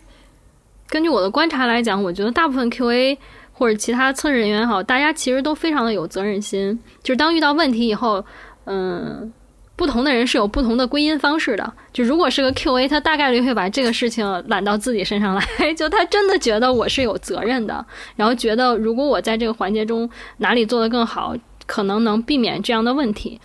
[0.88, 3.16] 根据我的观察来讲，我觉得大部分 QA
[3.52, 6.78] 或者其他测试人员好，大家其实都非常的有责任心。
[7.02, 8.24] 就是当遇到问题以后，
[8.64, 9.32] 嗯，
[9.76, 11.72] 不同的人是有不同的归因方式的。
[11.92, 17.84] 就如果是个 QA，他大概率会把这个事情揽到自己身上来， 就他真的觉得我是有责任的，
[18.16, 21.34] 然后觉得如果我在这个环节中哪里做得更好，
[21.66, 23.40] 可能能避免这样的问题。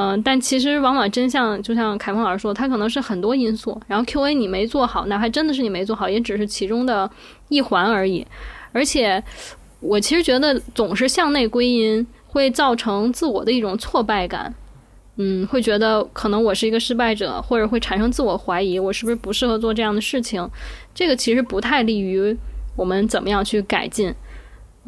[0.00, 3.78] 嗯，但其实往往真相就像凯峰老师说，它可能是很多因素。
[3.86, 7.10] 然后 Q&A 你没做好，哪怕真的是你没做好，也只是其中的
[7.50, 8.26] 一环而已。
[8.72, 9.22] 而且，
[9.80, 14.54] 我其实觉得总是向内归因会造成自我的一种挫败感。
[15.16, 20.48] 嗯，会觉得可能我是一个失败者，或者会产生自我怀疑，我是不是不适合做这样的事情？
[20.94, 22.34] 这个其实不太利于
[22.74, 24.14] 我们怎么样去改进。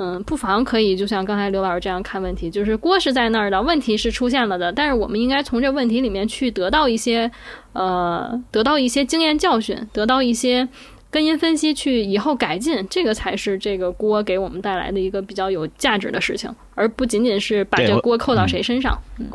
[0.05, 7.31] 嗯，不妨可以，就像刚才刘老师这样看问题，就是锅是在那儿的，问题是出现了的，但是我们应该从这问题里面去得到一些，
[7.73, 10.69] 呃，得到一些经验教训，得到一些
[11.09, 18.99] 根因分析，去以后改进，这个才是这个锅给我们带来的一个比较有价值的事情，而不仅仅是把这锅扣到谁身上。
[19.21, 19.27] 嗯，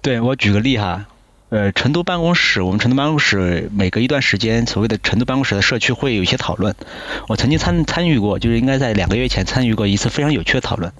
[0.00, 1.06] 对我举个例哈。
[1.52, 6.74] 呃，成都办公室，我们成都办公室每隔一段时间，所谓的成都办公室的社区会有一些讨论。
[7.28, 10.90] 我曾经参参与过，就是应该在两个月前参与过一次非常有趣的讨论。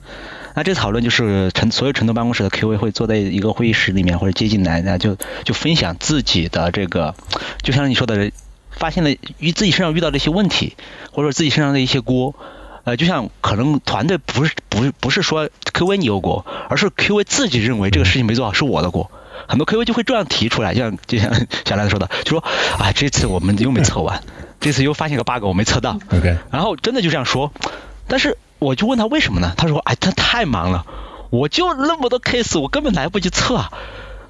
[0.55, 7.15] 那这讨论就是成所有成都办公室的 QA 会坐在一个会议室里面或者接进来，那就就分享自己的这个，
[7.63, 8.31] 就像你说的，
[8.73, 10.77] 发现了遇自己身上遇到的一些问题，
[11.13, 12.35] 或者自己身上的一些锅。
[12.85, 19.11] 呃，就像可能团队不是不是不是说 QA 你有锅，而是 QA 自己认为这个事情没做好是我的锅。
[19.49, 21.33] 很多 QA 就会这样提出来，就像就像
[21.65, 22.41] 小兰说的，就说
[22.79, 24.23] 啊这次我们又没测完，
[24.61, 25.99] 这次又发现个 bug 我没测到。
[26.13, 27.53] OK，然后真的就这样说，
[28.09, 29.53] 但是我就问他为什么呢？
[29.57, 30.87] 他说哎他太忙了，
[31.31, 33.73] 我就那么多 case 我根本来不及测啊。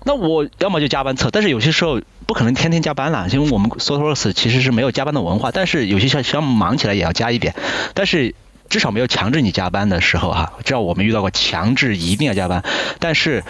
[0.04, 7.54] 那我要么就加班测，但是有些时候不可能天天加班了，因为我们 SoftWorks 其实是没有加班的文化，但是有些项项目忙起来也要加一点，
[7.94, 8.34] 但是
[8.68, 10.54] 至少没有强制你加班的时候哈。
[10.64, 12.64] 知道我们遇到过强制一定要加班，
[12.98, 13.44] 但是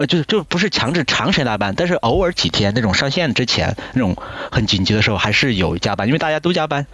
[0.00, 4.16] 呃就就不是强制长时间加班，但是偶尔几天那种上线之前那种
[4.50, 6.86] 很紧急的时候还是有加班，因为大家都加班。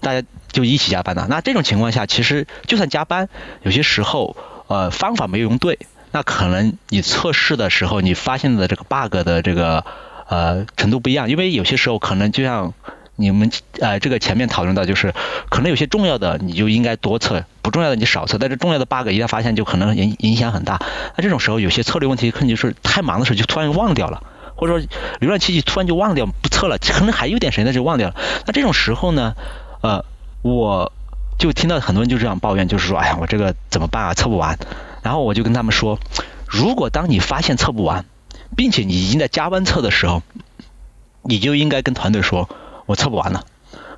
[0.00, 3.30] 大家就一起加班的，那这种情况下，其实就算加班，
[3.62, 5.78] 有些时候呃方法没有用对，
[6.10, 9.82] 那可能你测试的时候你发现的这个 bug 的这个
[10.28, 12.74] 呃程度不一样，因为有些时候可能就像
[13.16, 13.50] 你们
[13.80, 15.14] 呃这个前面讨论到，就是
[15.50, 20.80] 可能有些重要的你就应该多测，不重要的你少测，但是重要的 bug 一旦发现就可能影影响很大。
[21.16, 24.22] 那这种时候有些策略问题可能就是太忙的时候就突然忘掉了。
[24.56, 24.88] 或者说
[25.20, 28.14] 浏览器突然就忘掉不测了，可能还有点时间但是忘掉了。
[28.46, 29.34] 那这种时候呢，
[29.80, 30.04] 呃，
[30.42, 30.92] 我
[31.38, 34.56] 就听到很多人就这样抱怨，就是说，哎呀，我这个怎么办啊，测不完。
[35.02, 35.98] 然后我就跟他们说，
[36.46, 38.04] 如果当你发现测不完，
[38.56, 40.22] 并且你已经在加班测的时候，
[41.22, 42.48] 你就应该跟团队说，
[42.86, 43.44] 我测不完了，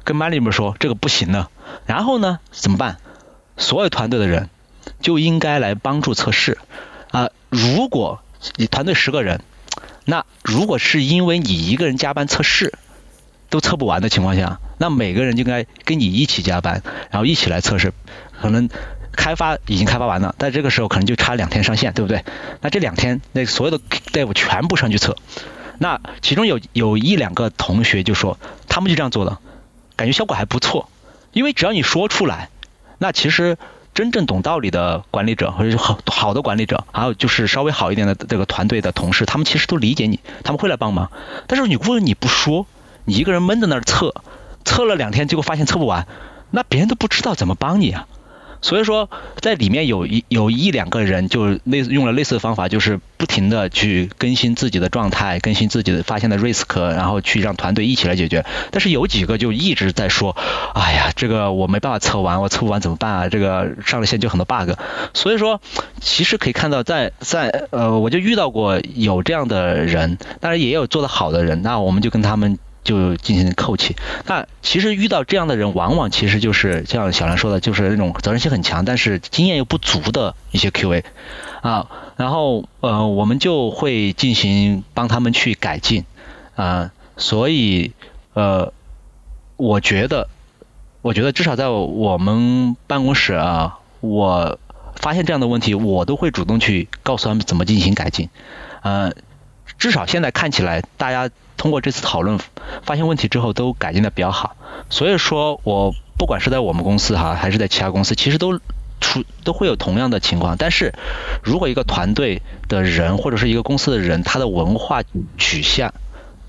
[0.04, 1.50] 跟 manager 说这个不行了。
[1.86, 2.96] 然后呢，怎么办？
[3.56, 4.50] 所有团队的人
[5.00, 6.58] 就应该来帮助测试
[7.10, 8.20] 啊、如果
[8.56, 9.40] 你团队十个人，
[10.04, 12.74] 那如果是因为你一个人加班测试
[13.48, 17.94] 都测不完的情况下，那每个人就应该跟你一起加班，然后一起来测试。
[18.38, 18.68] 可能
[19.12, 22.22] 开发已经开发完了，但这个时候可能就差两天上线，对不对？
[22.60, 25.16] 那这两天那所有的 dev 全部上去测，
[25.78, 29.38] 那其中有有一两个同学就说他们就这样做的，
[29.96, 30.88] 感觉效果还不错，
[31.32, 32.50] 因为只要你说出来，
[32.98, 33.56] 那其实。
[33.96, 41.10] 真正懂道理的管理者，或者好好的管理者，还有就是稍微好一点的这个团队的同事，他们其实都理解你，他们会来帮忙。
[41.46, 42.66] 但是你如果你不说，
[43.06, 44.14] 你一个人闷在那儿测，
[44.66, 46.06] 测了两天，结果发现测不完，
[46.50, 48.06] 那别人都不知道怎么帮你啊。
[48.66, 49.08] 所以说，
[49.40, 58.44] 在里面有一有一两个人就类似用了类似的方法，就是不停的去更新自己的状态，更新自己的发现的 risk，然后去让团队一起来解决。
[58.72, 60.36] 但是有几个就一直在说，
[60.74, 63.28] 哎呀，这个我没办法测完，我测不完怎么办啊？
[63.28, 64.72] 这个上了线就很多 bug。
[65.14, 65.60] 所以说，
[66.00, 72.58] 其实可以看到在，在呃，我就遇到过有这样的人，当然也有做得好的人，那我们就跟他们。
[72.86, 73.96] 就进行扣起。
[74.26, 81.02] 那其实遇到这样的人，往往其实就是像小兰说的，就是那种责任心很强，但是经验又不足的一些 QA
[81.62, 81.88] 啊。
[82.16, 86.04] 然后呃，我们就会进行帮他们去改进
[86.54, 86.92] 啊。
[87.16, 87.92] 所以
[88.34, 88.72] 呃，
[89.56, 90.28] 我觉得，
[91.02, 94.58] 我觉得至少在我们办公室啊，我
[94.94, 98.30] 发现这样的问题，我都会主动去告诉他们怎么进行改进。
[98.82, 99.12] 呃，
[99.76, 101.28] 至少现在看起来，大家。
[101.56, 102.38] 通过这次讨论，
[102.82, 104.56] 发现问题之后都改进的比较好，
[104.90, 108.58] 所以说我不管是在我们公司哈，还是在其他公司，其实都
[109.00, 110.56] 出都会有同样的情况。
[110.58, 110.92] 但是
[111.42, 115.02] 如果一个团队的人或者是一个公司的人，他的文化
[115.38, 115.92] 取向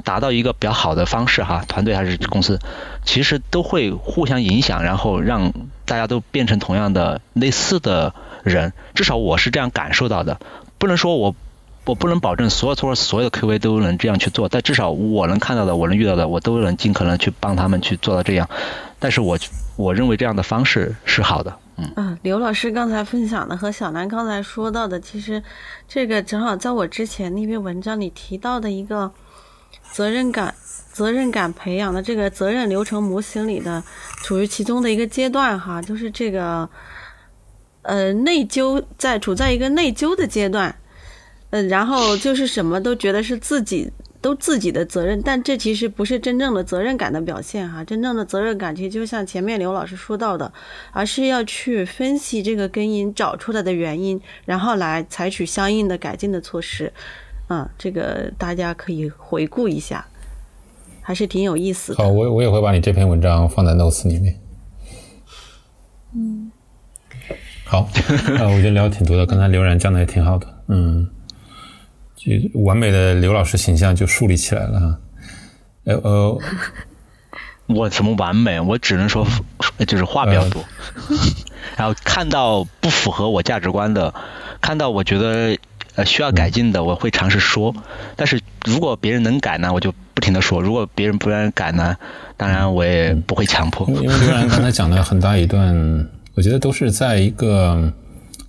[0.04, 2.60] 达到一个比较好的方式哈，团队还是公司，
[3.04, 5.54] 其实都会互相影响，然后让
[5.86, 8.74] 大家都变成同样的类似的人。
[8.93, 10.39] 至少我是这样感受到的，
[10.78, 11.36] 不能说我。
[11.88, 18.50] 我不能保证所有所有所有的 QV 都能这样去做，但至少我能看到的，我能遇到的，我都能尽可能去帮他们去做到这样。
[19.00, 19.39] 但是我
[19.78, 21.58] 我认为这样的方式是好的。
[21.78, 25.41] 嗯，啊，刘老师刚才分享的和小南刚才说到的，其实
[25.88, 29.10] 这个正好在我之前那篇文章里提到的一个
[29.91, 30.54] 责任感、
[30.91, 33.82] 责任感培养的这个责任流程模型里的，
[34.23, 36.67] 处于其中的一个阶段哈，就是这个
[37.84, 40.76] 呃内疚，在处在一个内疚的阶段。
[41.50, 47.82] 呃，然后就是什么都觉得是自己都自己的责任，但这其实不是真正的责任感的表现哈。
[47.86, 50.52] 真正的责任感其实就像前面刘老师说到的，
[50.92, 56.92] 而是要去分析这个根因，找出来的原因，然后来采取相应的改进的措施。
[57.48, 60.06] 嗯，这个大家可以回顾一下，
[61.02, 62.04] 还是挺有意思的。
[62.04, 64.38] 好，我我也会把你这篇文章放在 notes 里面。
[66.13, 66.52] 嗯，
[67.63, 67.80] 好，
[68.38, 71.08] 啊，我觉得聊的挺多的，刚才刘然讲的也挺好的，嗯。
[72.28, 74.98] 就完美的刘老师形象就树立起来了哈，
[75.86, 76.40] 呃呃，
[77.67, 78.60] 我怎么完美？
[78.60, 79.25] 我只能说
[79.88, 80.63] 就是话比较多。
[81.78, 84.13] 然后看到不符合我价值观的，
[84.62, 85.58] 看到我觉得
[85.96, 87.73] 呃需要改进的，我会尝试说。
[88.15, 91.96] 但是如果别人能改呢，我就不停的说；如果别人不愿意改呢，
[92.36, 93.88] 当然我也不会强迫。
[94.02, 97.92] 因为刘然刚才讲了很大一段，我觉得都是在一个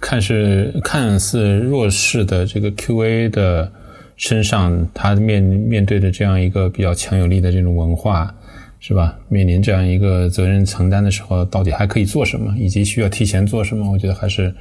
[0.00, 3.70] 看似看似弱势的这个 QA 的
[4.16, 8.34] 身上，他面面对的这样一个比较强有力的这种文化。
[8.80, 9.18] 是吧？
[9.28, 13.90] 面临这样一个责任承担的时候，到底还可以做什么，以及需要提前做什么？
[13.90, 14.54] 我觉得还是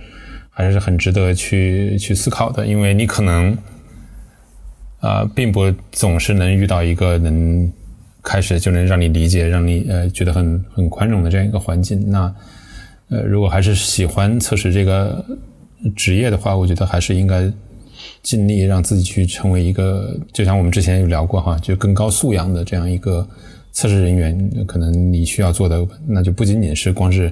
[0.50, 2.66] 还是很值得去去思考的。
[2.66, 3.56] 因为你可能
[5.02, 7.72] 啊，并不总是能遇到一个能
[8.24, 12.10] 开始就能让你理解、让你呃觉得很很宽容的这样一个环境。
[12.10, 12.34] 那
[13.10, 15.24] 呃，如果还是喜欢测试这个
[15.96, 17.52] 职业的话，我觉得还是应该
[18.22, 23.28] 尽力让自己去成为一个，就像我们之前有聊过哈，就更高素养的这样一个。
[23.74, 27.32] 测试人员可能你需要做的，那就不仅仅是光是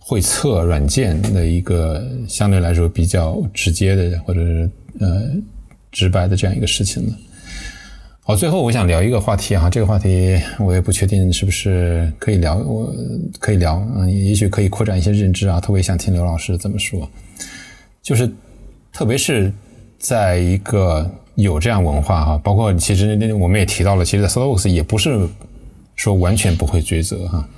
[0.00, 5.30] 会测软件的一个相对来说比较直接的或者是呃
[5.92, 7.12] 直白的这样一个事情了。
[8.28, 12.92] 好，最后我想聊一个话题哈，这个话题我也不确定是不是可以聊，我
[13.38, 17.08] 可以聊，嗯，也许可以扩展一些认知啊，特别想听刘老师怎么说。
[18.02, 18.28] 就是
[18.92, 19.52] 特别是
[19.96, 25.28] 在一个有这样文化哈，包括其实那我们也提到了，其实在 s o l o x 也不是。
[25.94, 27.48] 说完全不会追责哈，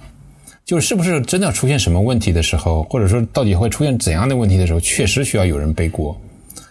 [0.65, 6.17] 就是不是真的出现什么问题的时候，或者说到底会出现怎样的问题的时候，确实需要有人背锅。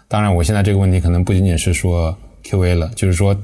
[0.07, 3.35] 当然，我现在这个问题可能不仅仅是说 QA 了，就是说，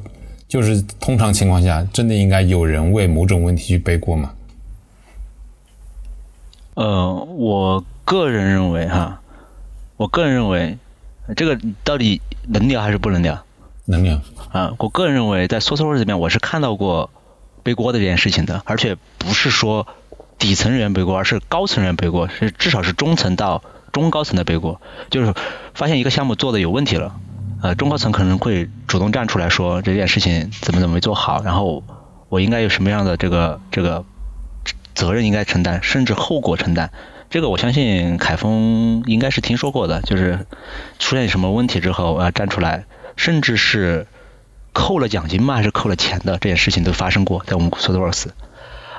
[0.54, 4.34] 就是通常情况下，真的应该有人为某种问题去背锅吗？
[6.76, 9.20] 呃，我个人认为哈，
[9.98, 10.78] 我个人认为，
[11.36, 13.44] 这个到底能聊还是不能聊？
[13.86, 17.10] 能聊啊，我个人认为，在 SourceForge 这边，我是看到过。
[17.64, 19.88] 背锅的这件事情的，而且不是说
[20.38, 24.82] 底层人员背锅，而是高层人员背锅，是至少是中层到中高层的背锅。
[25.10, 25.34] 就是
[25.74, 27.16] 发现一个项目做的有问题了，
[27.64, 31.82] 呃，中高层可能会主动站出来说这件事情怎么怎么没做好，然后
[32.28, 34.04] 我应该有什么样的这个这个
[34.94, 36.92] 责任应该承担，甚至后果承担。
[37.30, 40.46] 这个我相信凯峰应该是听说过的，就是
[41.00, 42.86] 出现什么问题之后要站出来，
[43.16, 44.06] 甚至是。
[44.76, 45.54] 扣了奖金吗？
[45.54, 48.30] 还是扣了钱的这件事情都发生过，在我们 SourceWorks。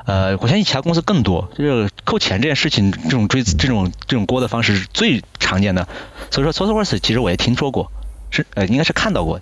[0.06, 5.88] 呃，我相信其他公司更多，就是扣钱这件事情，这种追这种这种锅的方式是最常见的。
[6.30, 7.90] 所以说 SourceWorks 其实我也听说过，
[8.34, 9.40] 是呃应该是看到过，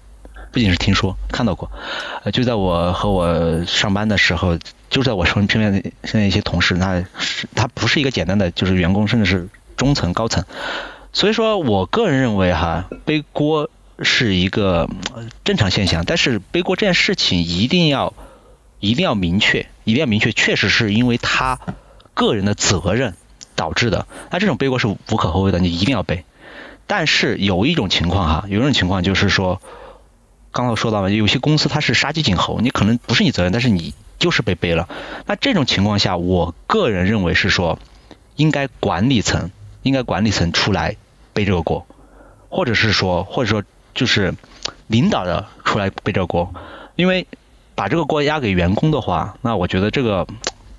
[0.53, 1.73] 不仅是听说，看到过。
[2.23, 4.59] 呃，就在我和我上班的时候，
[4.91, 10.45] 就在我身边的现在一些同事，那是他不是一个简单的就是员工，甚至是中层高层。
[11.13, 13.69] 所以说我个人认为哈，背锅。
[14.05, 14.89] 是一个
[15.45, 18.15] 正常现象，但是背锅这件事情一定要
[18.81, 21.61] 一定要明确，一定要明确，确实是因为他
[22.13, 23.15] 个人的责任
[23.55, 26.25] 导致的，那这种背锅是无可厚非的，你一定要背。
[26.87, 29.61] 但是有一种情况哈，有一种情况就是说，
[30.51, 34.89] 刚刚说到了，有些公司它是杀鸡儆猴，你可能不是你责任，但是你就是被背了。
[35.27, 37.79] 那这种情况下，我个人认为是说，
[38.37, 39.51] 应该管理层
[39.83, 40.97] 应该管理层出来
[41.33, 41.87] 背这个锅，
[42.49, 43.63] 或者是说，或者说。
[43.95, 44.33] 就是
[44.87, 46.55] 领导的出来背这个锅，
[46.97, 47.27] 因为
[47.75, 50.27] 把这个锅压给员工的话，那我觉得这个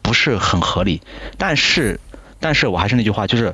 [0.01, 1.03] 不是很合理。
[1.37, 1.99] 但是，
[2.39, 3.53] 但是我还是那句话，就是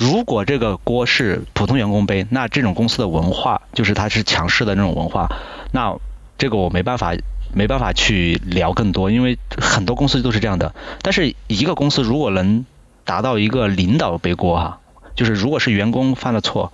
[0.00, 5.28] 如果这个锅是普通员工背，那这种公司的文化就是它是强势的那种文化，
[5.72, 5.94] 那
[6.38, 7.14] 这个我没办法
[7.52, 10.74] 没办法去聊更多，因为很多公司都是这样的。
[11.02, 12.64] 但是一个公司如果能
[13.04, 14.80] 达到一个领导背锅哈，
[15.14, 16.72] 就是如果是员工犯了错。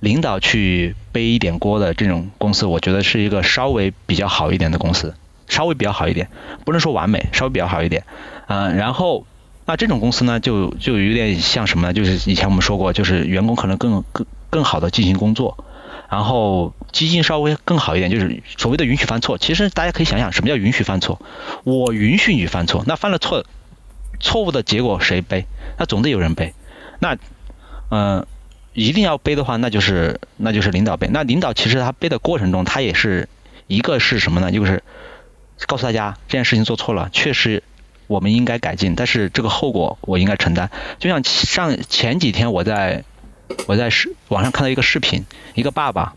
[0.00, 5.14] 领导去背一点锅的这种公司，我觉得是一个稍微比较好一点的公司，
[5.48, 6.28] 稍微比较好一点，
[6.66, 8.04] 不能说完美，稍微比较好一点。
[8.46, 9.24] 嗯，然后
[9.66, 11.92] 那这种公司呢，就就有点像什么呢？
[11.92, 15.64] 就是以前我们说过，就是员工可能更更更好的进行工作，
[16.10, 19.38] 然后基金稍微更好一点，就是所谓的允许犯错。
[19.38, 21.20] 其实大家可以想想，什么叫允许犯错？
[21.64, 23.44] 我允许你犯错，那犯了错，
[24.20, 25.46] 错误的结果谁背？
[25.78, 26.54] 那总得有人背。
[26.98, 27.16] 那
[27.90, 28.26] 嗯。
[28.76, 31.08] 一定要背的话，那就是那就是领导背。
[31.12, 33.28] 那领导其实他背的过程中，他也是
[33.68, 34.50] 一个是什么呢？
[34.50, 34.82] 就是
[35.68, 37.62] 告诉大家这件事情做错了，确实
[38.06, 40.70] 我们应该改进，但是这个后果我应该承担。
[40.98, 43.04] 就像上前几天我在
[43.66, 45.24] 我在视网上看到一个视频，
[45.54, 46.14] 一个爸爸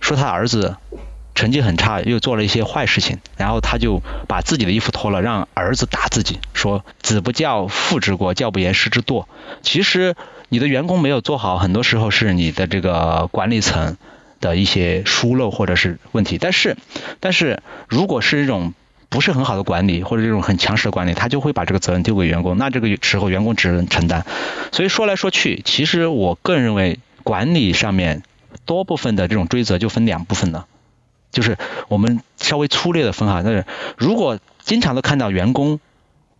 [0.00, 0.76] 说他儿子
[1.34, 9.26] 成绩很差，又做了一些坏事情，然后他就把自己的衣服脱了，让儿子打自己，说子不教父之过，教不严师之惰。
[9.62, 10.14] 其实。
[10.50, 13.98] 你的员工没有做好，很多时候是你的这个管理层
[14.40, 16.38] 的一些疏漏或者是问题。
[16.38, 16.78] 但是，
[17.20, 18.72] 但是如果是一种
[19.10, 24.26] 不是很好的管理，或者这种很强势的管理，他就会把这个责任丢给员工，那这个时候员工只能承担。
[24.70, 28.22] 所以说来说去，其实我个人认为，管理上面
[28.66, 30.66] 多部分的这种追责就分两部分了，
[31.32, 31.56] 就是
[31.88, 33.64] 我们稍微粗略的分哈，但是
[33.96, 35.80] 如果经常都看到员工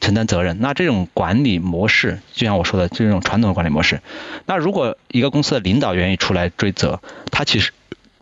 [0.01, 4.03] 承担责任，那这种管理模式，就像我说的，这种传统的管理模式。
[4.45, 7.01] 那如果一个公司的领导愿意出来追责，
[7.31, 7.73] 他其实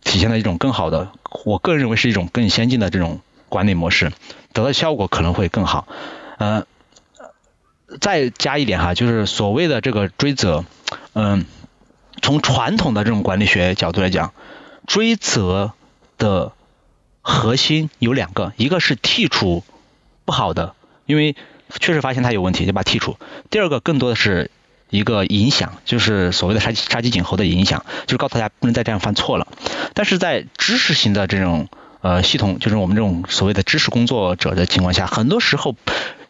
[0.05, 1.11] 体现了一种更好的，
[1.44, 3.20] 我个人认为是一种更先进的这种。
[3.49, 4.12] 管理模式
[4.53, 5.86] 得到效果可能会更好，
[6.38, 6.66] 呃，
[8.01, 10.64] 再加一点哈，就是所谓的这个追责，
[11.12, 11.47] 嗯，
[12.22, 14.32] 从传统的这种管理学角度来讲，
[14.86, 15.72] 追责
[16.18, 16.53] 的
[17.22, 19.62] 核心有两个，一个是剔除
[20.24, 20.74] 不好的，
[21.05, 21.36] 因为
[21.78, 23.18] 确实发现他有问题就把剔除；
[23.51, 24.51] 第二个更多的是
[24.90, 29.47] 一个影响，就是所谓的杀杀鸡儆猴的影响，就是告诉大家不能再这样犯错了。
[29.94, 31.68] 但是在知识型的这种。
[32.03, 35.74] 呃，系统就是我们这种所谓的知识工作者的情况下，很多时候，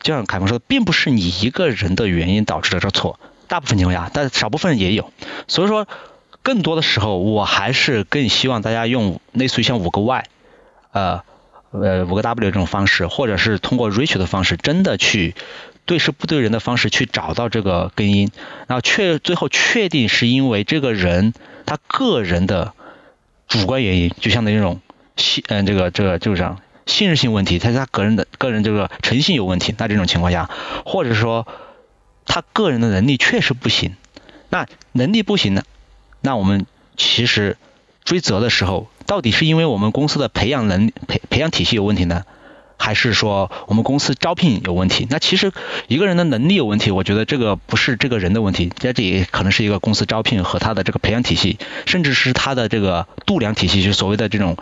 [0.00, 5.12] 就像凯文说，并不是你一个人的原因导致的这错，大部分情况下，但少部分也有。
[5.48, 5.86] 所以说，
[6.42, 10.24] 更多的时候，我还是更希望大家用类似于像五个 Y，
[10.92, 11.22] 呃，
[11.72, 15.34] 呃五个 W 这种方式，或者是通过 Rich 的方式，真的去
[15.84, 18.30] 对事不对人的方式去找到这个根因，
[18.66, 21.34] 然后确最后确定是因为这个人
[21.66, 22.72] 他个人的
[23.46, 24.80] 主观原因，就像那种。
[25.16, 30.48] 信嗯，这个这个就是这样信任性问题，他是他个人的个人这个诚信有问题，那这种情况下，
[30.84, 31.46] 或者说
[32.26, 33.96] 他个人的能力确实不行，
[34.50, 35.62] 那能力不行呢，
[36.20, 37.56] 那我们其实
[38.04, 42.24] 追责的时候，到底是因为我们公司的培养能培培养体系有问题呢？
[42.78, 45.06] 还是说我们公司招聘有问题？
[45.10, 45.52] 那其实
[45.88, 54.56] 一个人的能力有问题，我觉得这个不是这个人的问题，在这里可能是一个公司招聘和他的这个培养体系，甚至是他的这个度量体系，就是所谓的这种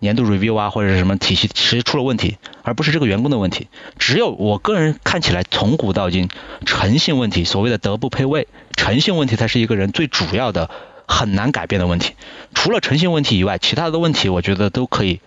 [0.00, 3.68] 年度 review 啊或者是什么体系，其实出了问题，而不是这个员工的问题。
[3.98, 6.28] 只有我个人看起来，从古到今，
[6.66, 10.70] 诚信问题，所谓的德不配位，诚信问题才是一个人最主要的
[11.06, 12.14] 很难改变的问题。
[12.54, 15.20] 除了诚信问题以外，其他的问题我觉得都可以。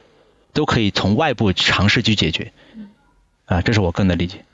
[0.53, 2.53] 都可以从外部尝试去解决，
[3.45, 4.45] 啊，这是我个人的理解。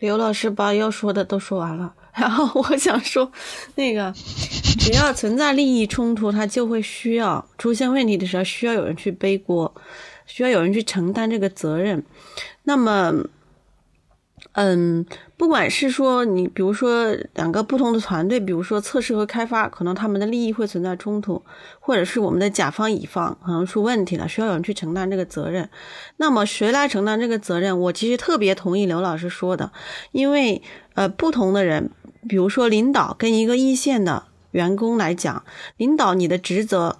[0.00, 3.30] 刘老师把要说的都说完了， 然后我想说，
[3.76, 4.12] 那个
[4.78, 9.74] 只要存在利益冲突，他就会需要出现问题的时候，需要有人去背锅，
[10.26, 12.04] 需要有人去承担这个责任。
[12.64, 13.14] 那么。
[14.52, 15.06] 嗯，
[15.40, 21.42] 不管是说你，比如说两个不同的团队，比如说测试和开发，可能他们的利益会存在冲突，
[21.78, 25.66] 或者是我们的甲方乙方可能出问题了，需要有人去承担这个责任。
[26.18, 27.80] 那么谁来承担这个责任？
[27.80, 29.72] 我其实特别同意刘老师说的，
[30.12, 30.60] 因为
[30.92, 31.90] 呃，不同的人，
[32.28, 35.42] 比如说领导跟一个一线的员工来讲，
[35.78, 36.98] 领导你的职责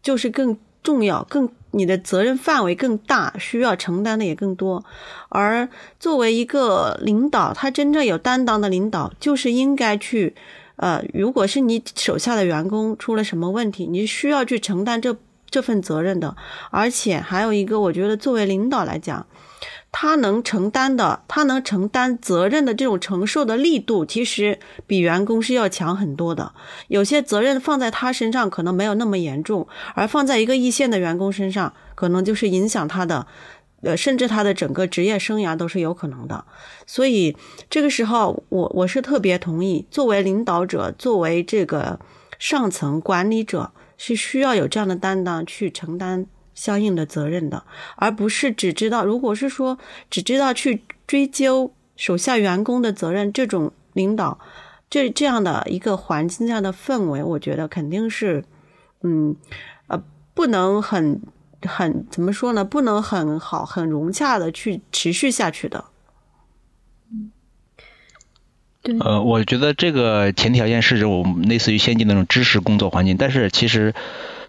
[0.00, 1.50] 就是更重要，更。
[1.76, 4.84] 你的责任范围更大，需要承担的也更多。
[5.28, 5.68] 而
[6.00, 10.34] 作为一个领导，他真正有担当的领导，就是应该去，
[10.76, 15.16] 呃，如果是你手下的员工出了什么问题，你需要去承担这
[15.50, 16.34] 这份责任的。
[16.70, 19.26] 而且还有一个，我觉得作为领导来讲。
[19.98, 26.52] 他能承担的，他能承担责任的这种承受的力度，其实比员工是要强很多的。
[26.88, 33.26] 有些责任放在他身上可能没有那么严重，而放在一个一线的员工身上，可能就是影响他的，
[33.80, 36.44] 呃，甚至他的整个职业生涯都是有可能的。
[36.84, 37.34] 所以
[37.70, 41.98] 这个时候，我我是特别同意，作为领导者，作为这个
[42.38, 46.26] 上层管理者，是需要有这样的担当去承担。
[46.56, 47.62] 相应的责任的，
[47.94, 49.78] 而不是只知道，如果是说
[50.10, 54.40] 只知道去追究手下员工的责任，这种领导，
[54.90, 58.44] 这这样的一个环境、下的氛围，我觉得肯定是，
[59.02, 59.36] 嗯，
[59.86, 60.02] 呃，
[60.34, 61.22] 不能很
[61.62, 62.64] 很怎么说呢？
[62.64, 65.84] 不能很好、很融洽的去持续下去的。
[69.00, 73.94] 呃，我觉得这个前提条件是指我们类似于先进的那种知识工作环境，但是其实。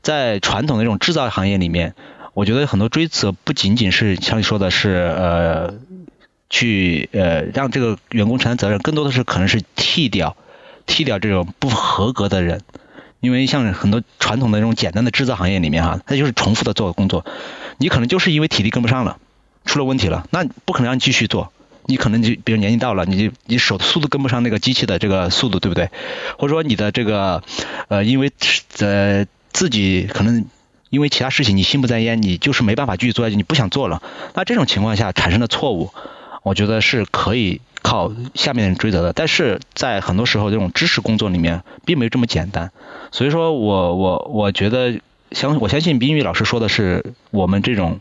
[0.04, 1.94] 在传统的那种制造行业里面，
[2.34, 5.74] 我觉得很多追责不仅仅是像你说的是呃，
[6.50, 10.38] 去呃让这个员工承担责任，更多的是可能是替掉
[10.86, 12.62] 替掉这种不合格的人，
[13.20, 17.26] 因为像很多传统的那种简单的制造行业里面哈，它就是重复的做工作，
[17.78, 19.18] 你可能就是因为体力跟不上了，
[19.66, 21.52] 出了问题了，那不可能让你继续做，
[21.88, 25.90] 你可能就比如年纪到了，你就你手的速度跟不上那个机器的这个速度，对不对？
[26.38, 27.42] 或者说你的这个
[27.88, 28.32] 呃因为
[28.80, 29.26] 呃。
[29.54, 30.46] 自己可能
[30.92, 34.04] 因为其他事情你心不在焉，你就是没办法继续做下去，你不想做了。
[34.36, 35.90] 那这种情况下产生的错误，
[36.44, 39.14] 我觉得是可以靠下面人追责的。
[39.14, 42.72] 但是在很多时候，这种知识工作里面并没有这么简单。
[43.12, 45.00] 所以说我我我觉得
[45.32, 48.00] 相我相信冰玉老师说的是我们这种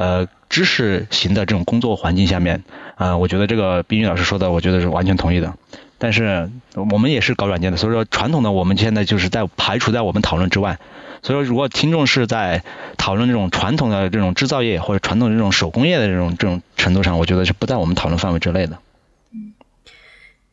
[0.00, 5.52] 呃知识型的这种工作环境下面，啊，我觉得这个冰玉老师说的，我觉得是完全同意的。
[5.98, 6.50] 但是
[6.90, 10.78] 我们也是搞软件的，所以说传统的我们现在就是在排除在我们讨论之外。
[11.22, 12.64] 所以说，如果听众是在
[12.96, 18.78] 讨论这种传统的这种制造业或者传统的这种手工业的这种这种程度上，我觉得是不在我们讨论范围之内的。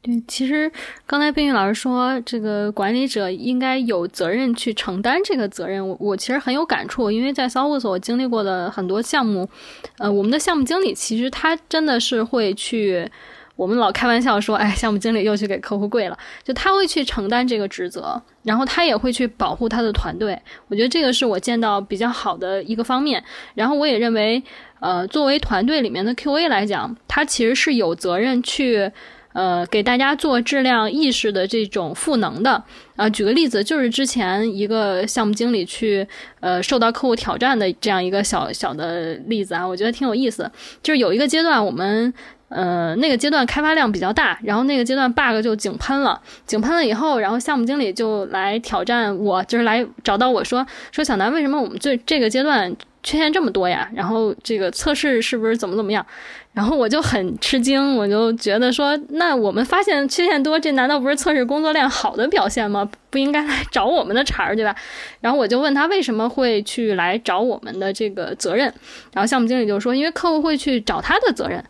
[0.02, 0.72] 对，其实
[1.06, 9.50] 刚才冰玉老师说，这个管理者应该有责任去承担这个责任，我我其实很有感触，因为在 s o u t 我经历过的很多项目，
[9.98, 13.10] 呃，我们的项目经理其实他真的是会去。
[13.58, 20.40] 我们老开玩笑说，哎，项目经理又去给客户跪了，就他会去承担这个职责，然后他也会去保护他的团队。
[20.68, 23.24] 我觉得这个是我见到比较好的一个方面。
[23.56, 24.44] 然后我也认为，
[24.80, 28.92] 呃，作为团队里面的 QA 来讲，他其实是有责任去，
[29.38, 32.64] 呃，给大家做质量意识的这种赋能的。
[32.96, 36.08] 啊，举个例子，就是之前一个项目经理去，
[36.40, 40.50] 呃，受到客户挑战的这样一个小小的例子啊，我觉得挺有意思。
[40.82, 42.12] 就是有一个阶段我们。
[42.50, 52.74] 呃，那个阶段开发量比较大，然后那个阶段 bug 就井喷了，井喷了以后，然后项目经理就来挑战我，就是来找到我说说小南，为什么我们这这个阶段
[53.08, 53.90] 缺陷这么多呀？
[53.96, 56.06] 然后这个测试是不是怎么怎么样？
[56.52, 62.90] 然后我就很吃惊，我就觉得说，那我们发现缺陷多，这难道不是测试工作量好的表现吗？
[63.10, 64.76] 不应该来找我们的茬儿，对吧？
[65.22, 68.66] 然后我就问他为什么会去来找我们的这个责任，
[69.14, 71.64] 然后项目经理就说，因为客户会去找他的责任。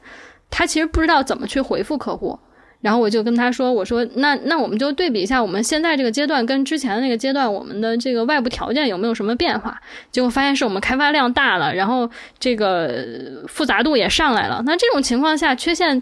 [0.50, 2.40] 他其实不知道怎么去回复客户，
[2.82, 12.10] 然后我就跟他说：“我说那那我们就对比一下我们现在这个阶段跟之前的那个阶段，我们的这个外部条件有没有什么变化？”结果发现是我们开发量大了，然后
[12.40, 14.62] 这个复杂度也上来了。
[14.66, 16.02] 那这种情况下，缺陷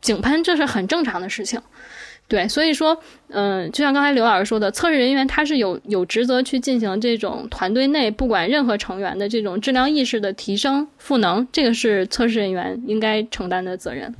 [0.00, 1.60] 井喷这是很正常的事情。
[2.26, 14.14] 对，所以说，嗯，就像刚才刘老师说的，测试人员他是有有职责去进行这种团队内不管任何成员的这种质量意识的提升赋能，这个是测试人员应该承担的责任。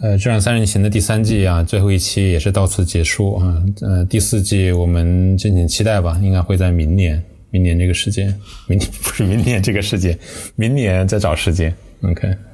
[0.00, 3.62] 嗯，呃，质量三人行的第三季啊，最后一期也是到此结束啊。
[3.80, 8.34] 呃，第四季我们敬请期待吧，应该会在明年，明年这个时间，
[8.66, 10.18] 明年 不是明年这个时间，
[10.56, 11.74] 明年再找时间。
[12.02, 12.53] OK。